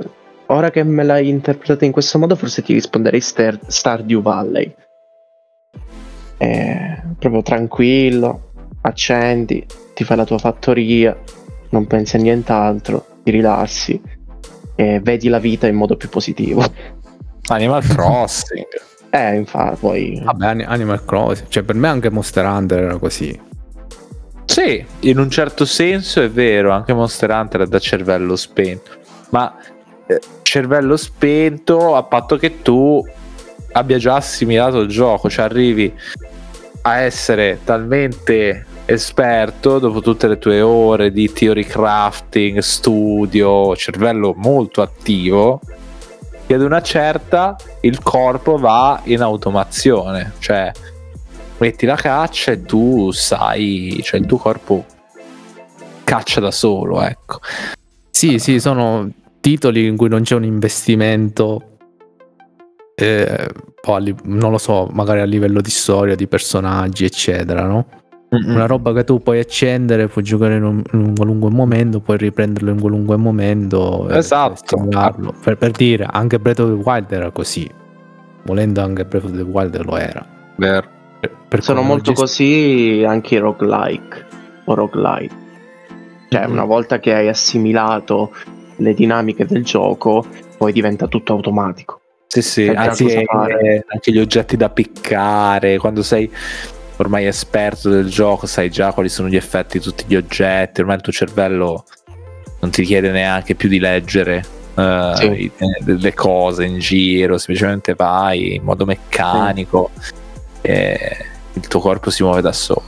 [0.45, 4.73] ora che me l'hai interpretato in questo modo, forse ti risponderei Star- Stardew Valley.
[6.43, 11.17] Eh, proprio tranquillo, accendi, ti fai la tua fattoria,
[11.69, 14.01] non pensi a nient'altro, ti rilassi
[14.75, 16.61] e vedi la vita in modo più positivo.
[17.47, 18.67] Animal Crossing.
[19.09, 20.21] Eh, infatti, poi...
[20.21, 23.39] Vabbè, Ani- Animal Crossing, cioè per me anche Monster Hunter era così.
[24.43, 28.91] Sì, in un certo senso è vero, anche Monster Hunter è da cervello spento.
[29.29, 29.55] Ma
[30.07, 33.01] eh, cervello spento a patto che tu
[33.71, 35.93] abbia già assimilato il gioco, cioè arrivi
[36.85, 44.81] a essere talmente esperto dopo tutte le tue ore di theory crafting, studio, cervello molto
[44.81, 45.61] attivo,
[46.45, 50.71] che ad una certa il corpo va in automazione, cioè
[51.57, 54.85] metti la caccia e tu sai, cioè il tuo corpo
[56.03, 57.39] caccia da solo, ecco.
[58.09, 59.09] Sì, sì, sono
[59.39, 61.77] titoli in cui non c'è un investimento,
[62.95, 63.49] eh,
[63.91, 67.85] a li- non lo so, magari a livello di storia, di personaggi, eccetera, no?
[68.29, 72.17] Una roba che tu puoi accendere, puoi giocare in un, in un qualunque momento, puoi
[72.17, 74.07] riprenderlo in qualunque momento.
[74.09, 74.75] e- Esatto.
[74.89, 75.33] e.
[75.43, 77.69] Per, per dire, anche Breath of the Wild era così.
[78.45, 80.25] Volendo anche Breath of the Wild lo era.
[80.55, 80.87] Vero.
[81.19, 84.25] Per- per Sono molto gesti- così anche i roguelike
[84.65, 85.35] o roguelite.
[86.29, 86.51] Cioè, Mhm.
[86.53, 88.31] una volta che hai assimilato
[88.77, 90.25] le dinamiche del gioco,
[90.57, 91.99] poi diventa tutto automatico.
[92.41, 96.31] Sì, sì, già anche, gli oggetti da piccare, quando sei
[96.97, 100.95] ormai esperto del gioco, sai già quali sono gli effetti di tutti gli oggetti, ormai
[100.95, 101.85] il tuo cervello
[102.61, 104.43] non ti chiede neanche più di leggere
[104.75, 105.25] eh, Sì.
[105.25, 105.51] i-
[105.85, 109.91] le cose in giro, semplicemente vai in modo meccanico
[110.61, 111.17] e
[111.53, 112.81] il tuo corpo si muove da solo.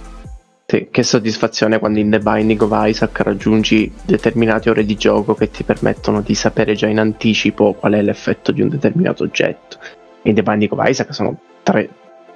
[0.76, 5.50] Sì, che soddisfazione quando in The Binding of Isaac raggiungi determinate ore di gioco che
[5.50, 9.78] ti permettono di sapere già in anticipo qual è l'effetto di un determinato oggetto.
[10.24, 11.90] In The Binding of Isaac sono tre-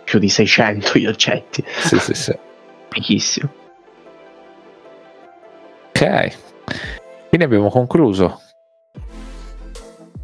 [0.05, 1.65] più di 600 gli oggetti.
[1.67, 2.37] Sì, sì, sì.
[2.87, 3.51] Fichissimo.
[5.89, 6.37] Ok,
[7.27, 8.39] quindi abbiamo concluso.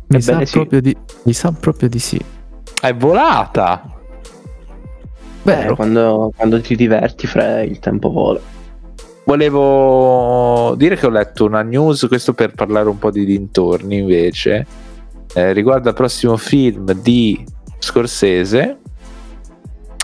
[0.07, 0.53] Mi Ebbene sa, sì.
[0.53, 2.23] proprio di, mi sa proprio di sì.
[2.79, 3.94] È volata!
[5.45, 5.75] Beh, Vero.
[5.75, 8.39] quando, quando ti diverti, Fre, il tempo vola.
[9.25, 14.65] Volevo dire che ho letto una news, questo per parlare un po' di dintorni invece,
[15.35, 17.43] eh, riguardo al prossimo film di
[17.77, 18.77] Scorsese,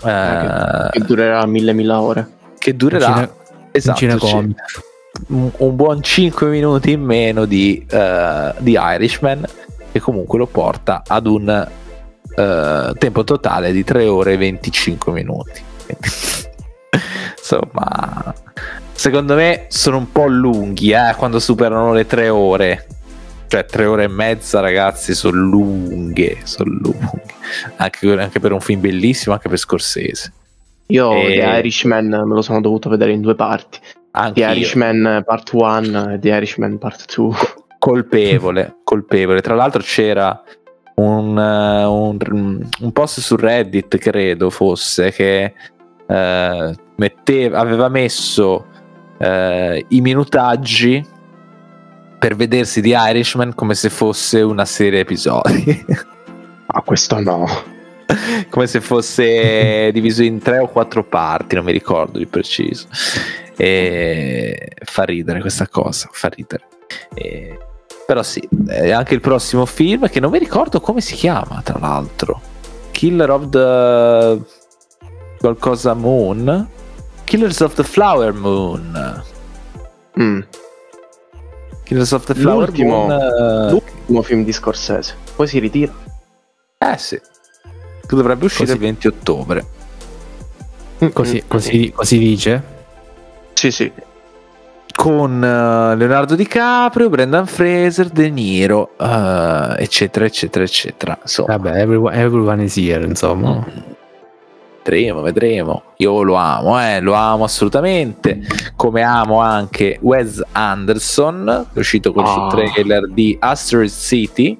[0.04, 2.28] eh, Che durerà mille mila ore.
[2.58, 3.30] che durerà Un cine-
[3.72, 4.58] esatto, un cinecomic.
[5.28, 9.44] un, un buon 5 minuti in meno di, eh, di Irishman,
[9.90, 11.68] che comunque lo porta ad un
[12.34, 15.62] eh, tempo totale di 3 ore e 25 minuti.
[17.38, 18.34] Insomma,
[18.92, 22.86] secondo me sono un po' lunghi eh, quando superano le 3 ore.
[23.48, 26.38] Cioè, 3 ore e mezza, ragazzi, sono lunghe.
[26.44, 27.34] Sono lunghe.
[27.76, 30.32] Anche, anche per un film bellissimo, anche per Scorsese.
[30.86, 33.78] Io E- The Irishman me lo sono dovuto vedere in due parti.
[34.12, 37.34] Anche The Irishman Part 1 e The Irishman Part 2.
[37.78, 39.40] colpevole, colpevole.
[39.40, 40.42] Tra l'altro c'era
[40.94, 45.54] un, eh, un- un post su Reddit, credo fosse, che
[46.06, 48.66] eh, metteva, aveva messo
[49.18, 51.04] eh, i minutaggi
[52.18, 55.84] per vedersi di Irishman come se fosse una serie episodi.
[56.74, 57.44] Ah, questo no.
[58.48, 62.86] come se fosse diviso in tre o quattro parti, non mi ricordo di preciso.
[63.58, 66.64] E fa ridere questa cosa, fa ridere.
[67.12, 67.58] E-
[68.06, 71.78] Però sì, è anche il prossimo film che non mi ricordo come si chiama, tra
[71.78, 72.40] l'altro.
[72.90, 74.40] Killer of the
[75.38, 76.68] qualcosa Moon.
[77.24, 79.22] Killers of the Flower Moon.
[80.20, 80.40] Mm.
[81.84, 83.06] Killers of the Flower L'ultimo.
[83.06, 83.10] Moon.
[83.12, 85.14] eh, L'ultimo film di Scorsese.
[85.34, 85.92] Poi si ritira.
[86.78, 87.18] Eh sì.
[87.18, 88.76] Che dovrebbe uscire Così.
[88.76, 89.66] il 20 ottobre.
[91.12, 92.62] Così, così, così dice.
[93.54, 93.90] Sì, sì.
[95.02, 101.18] Con eh, Leonardo DiCaprio, Brendan Fraser, De Niro, eh, eccetera, eccetera, eccetera.
[101.20, 103.50] Insomma, Vabbè, everyone, everyone is here, insomma.
[103.56, 103.80] Mm.
[104.84, 105.82] Vedremo, vedremo.
[105.96, 108.42] Io lo amo, eh, lo amo assolutamente.
[108.76, 112.48] Come amo anche Wes Anderson, è uscito con il Ah.
[112.48, 114.56] trailer di Asteroid City.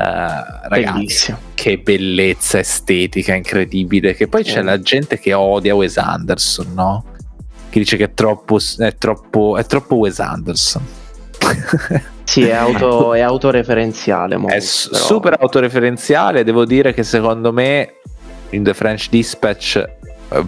[0.00, 0.04] Eh,
[0.68, 1.38] ragazzi, Bellissimo.
[1.54, 4.14] che bellezza estetica incredibile.
[4.14, 4.62] Che poi c'è Eh.
[4.62, 7.04] la gente che odia Wes Anderson, no?
[7.70, 10.82] Che dice che è troppo, è troppo, è troppo Wes Anderson.
[12.28, 14.36] Sì, è, auto, è autoreferenziale.
[14.36, 16.44] mo, È s- però- super autoreferenziale.
[16.44, 17.94] Devo dire che secondo me
[18.50, 19.76] in The French Dispatch
[20.28, 20.44] eh,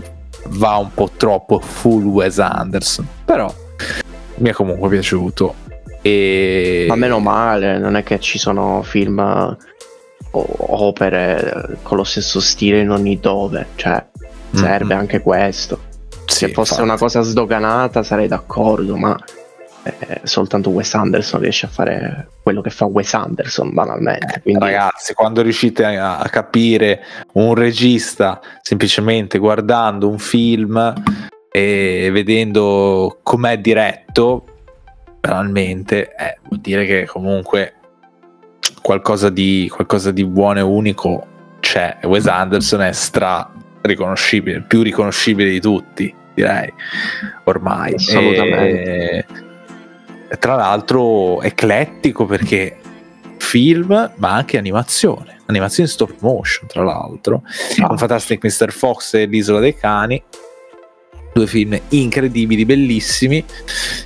[0.48, 3.06] va un po' troppo full Wes Anderson.
[3.24, 3.50] Però
[4.36, 5.54] mi è comunque piaciuto.
[6.02, 9.18] E Ma meno male, non è che ci sono film
[10.32, 13.68] o opere eh, con lo stesso stile in ogni dove.
[13.76, 14.04] Cioè,
[14.52, 15.80] serve Mm, anche questo.
[16.30, 16.88] Sì, Se fosse infatti.
[16.88, 19.16] una cosa sdoganata sarei d'accordo, ma
[19.82, 24.40] eh, soltanto Wes Anderson riesce a fare quello che fa Wes Anderson banalmente.
[24.42, 27.02] Quindi Ragazzi, quando riuscite a, a capire
[27.32, 30.94] un regista semplicemente guardando un film
[31.50, 34.44] e vedendo com'è diretto,
[35.20, 37.74] banalmente, eh, vuol dire che comunque
[38.82, 41.26] qualcosa di, qualcosa di buono e unico
[41.60, 41.98] c'è.
[42.04, 43.50] Wes Anderson è stra
[43.82, 46.72] riconoscibile, il più riconoscibile di tutti, direi,
[47.44, 47.94] ormai.
[47.94, 49.26] Assolutamente.
[50.28, 52.76] E, tra l'altro eclettico perché
[53.38, 57.42] film ma anche animazione animazione stop motion tra l'altro
[57.80, 57.88] Ah.
[57.88, 58.70] con Fantastic Mr.
[58.70, 60.22] Fox e l'Isola dei Cani
[61.32, 63.44] due film incredibili bellissimi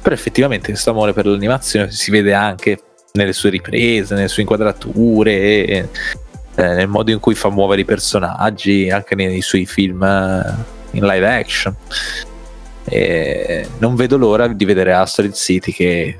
[0.00, 2.80] però effettivamente questo amore per l'animazione si vede anche
[3.12, 5.88] nelle sue riprese nelle sue inquadrature eh,
[6.54, 10.54] nel modo in cui fa muovere i personaggi anche nei suoi film eh,
[10.94, 11.74] in live action
[12.86, 16.18] e non vedo l'ora di vedere Asteroid City che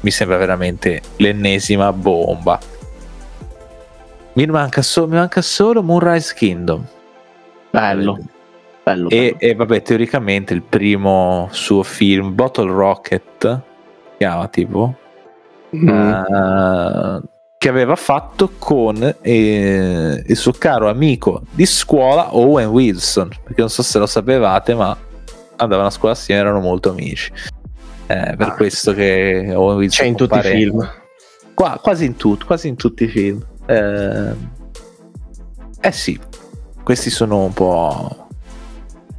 [0.00, 2.58] mi sembra veramente l'ennesima bomba.
[4.34, 6.86] Mi manca, so- mi manca solo Moonrise Kingdom.
[7.70, 8.18] bello,
[8.82, 9.08] bello.
[9.10, 9.38] E, bello.
[9.38, 13.40] e vabbè, teoricamente il primo suo film, Bottle Rocket,
[14.10, 14.94] si chiama tipo,
[15.76, 15.88] Mm.
[15.88, 17.20] eh,
[17.60, 23.68] che aveva fatto con eh, il suo caro amico di scuola Owen Wilson, perché non
[23.68, 24.96] so se lo sapevate, ma
[25.56, 27.30] andavano a scuola assieme, erano molto amici.
[28.06, 28.54] Eh, per Ah.
[28.54, 30.90] questo che Owen Wilson C'è in tutti i film.
[31.52, 33.44] Qua- quasi in tutto, quasi in tutti i film.
[33.66, 34.32] Eh,
[35.82, 36.18] eh sì,
[36.82, 38.26] questi sono un po'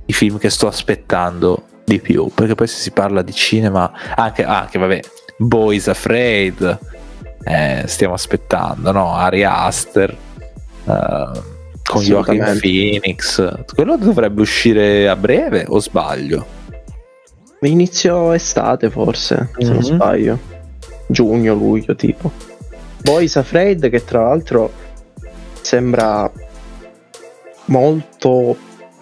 [0.08, 4.44] i film che sto aspettando di più, perché poi se si parla di cinema, anche,
[4.44, 5.00] anche vabbè,
[5.38, 6.80] Boys Afraid,
[7.44, 9.14] eh, stiamo aspettando, no?
[9.14, 10.16] Ari Aster, eh,
[11.84, 12.60] con Joaquin Assolutamente.
[12.60, 16.46] Phoenix, quello dovrebbe uscire a breve o sbaglio?
[17.62, 19.82] Inizio estate forse, se non Mhm.
[19.82, 20.40] sbaglio.
[21.08, 22.32] Giugno, luglio tipo.
[23.04, 24.72] Boys Afraid che tra l'altro
[25.62, 26.32] sembra
[27.66, 28.58] molto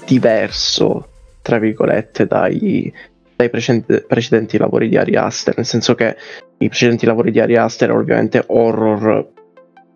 [0.05, 1.07] diverso,
[1.41, 2.91] tra virgolette, dai,
[3.35, 6.15] dai precedenti, precedenti lavori di Ari Aster, nel senso che
[6.59, 9.27] i precedenti lavori di Ari Aster ovviamente horror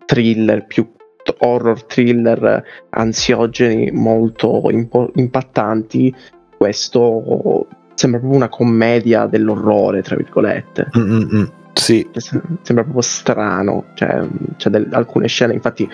[0.04, 0.90] thriller più
[1.38, 6.14] horror thriller ansiogeni molto impo- impattanti
[6.56, 10.88] questo sembra proprio una commedia dell'orrore tra virgolette.
[10.96, 11.50] Mm-mm-mm.
[11.72, 15.88] Sì, sembra proprio strano cioè c'è del- alcune scene infatti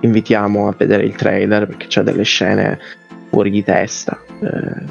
[0.00, 2.78] invitiamo a vedere il trailer perché c'è delle scene
[3.30, 4.18] fuori di testa.
[4.40, 4.84] Eh,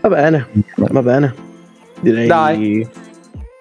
[0.00, 0.46] va bene
[0.76, 1.34] va bene.
[2.00, 2.88] Direi Dai.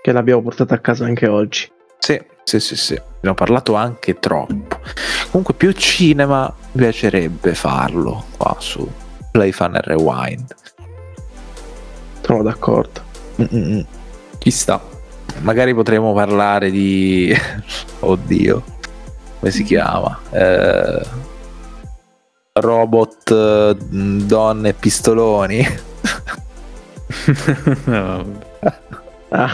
[0.10, 3.00] Che l'abbiamo portata a casa anche oggi Sì, sì, sì, sì.
[3.18, 4.80] Abbiamo parlato anche troppo.
[5.30, 8.90] Comunque, più cinema mi piacerebbe farlo qua su
[9.32, 10.56] Play Fun and Rewind.
[12.22, 13.02] sono d'accordo
[13.40, 13.86] Mm-mm.
[14.40, 14.82] Ci sta.
[15.42, 17.32] Magari potremmo parlare di.
[18.00, 18.64] Oddio,
[19.40, 20.20] come si chiama?
[20.32, 21.02] Eh,
[22.54, 25.66] Robot, eh, donne e pistoloni.
[29.30, 29.52] Ah.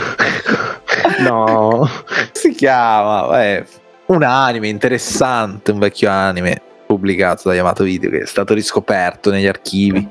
[1.19, 1.89] no
[2.31, 3.43] si chiama?
[3.43, 3.65] Eh,
[4.07, 9.47] un anime interessante, un vecchio anime pubblicato da Yamato Video che è stato riscoperto negli
[9.47, 10.07] archivi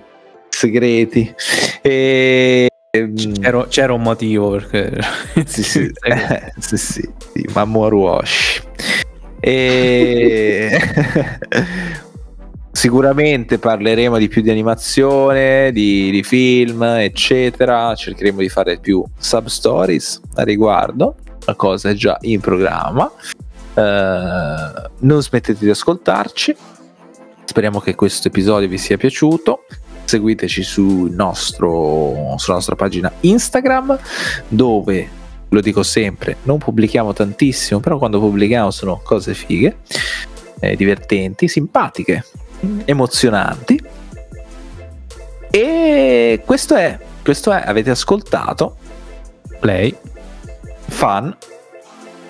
[0.48, 1.34] segreti.
[1.82, 2.68] E.
[3.40, 4.98] C'era, c'era un motivo perché...
[5.46, 8.62] Sì, sì, eh, sì, sì, sì, Mamoru Oshii.
[9.40, 10.80] E
[12.84, 17.94] sicuramente parleremo di più di animazione, di, di film, eccetera.
[17.94, 21.14] Cercheremo di fare più sub stories a riguardo.
[21.46, 23.10] La cosa è già in programma.
[23.72, 26.54] Eh, non smettete di ascoltarci.
[27.46, 29.64] Speriamo che questo episodio vi sia piaciuto.
[30.04, 33.98] Seguiteci sul nostro, sulla nostra pagina Instagram
[34.46, 35.08] dove
[35.48, 39.78] lo dico sempre, non pubblichiamo tantissimo, però quando pubblichiamo sono cose fighe,
[40.60, 42.24] eh, divertenti, simpatiche,
[42.84, 43.82] emozionanti.
[45.50, 48.76] E questo è, questo è, avete ascoltato
[49.60, 49.96] Play,
[50.88, 51.36] Fan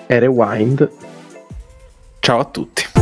[0.05, 0.89] e Rewind.
[2.19, 2.94] Ciao a tutti.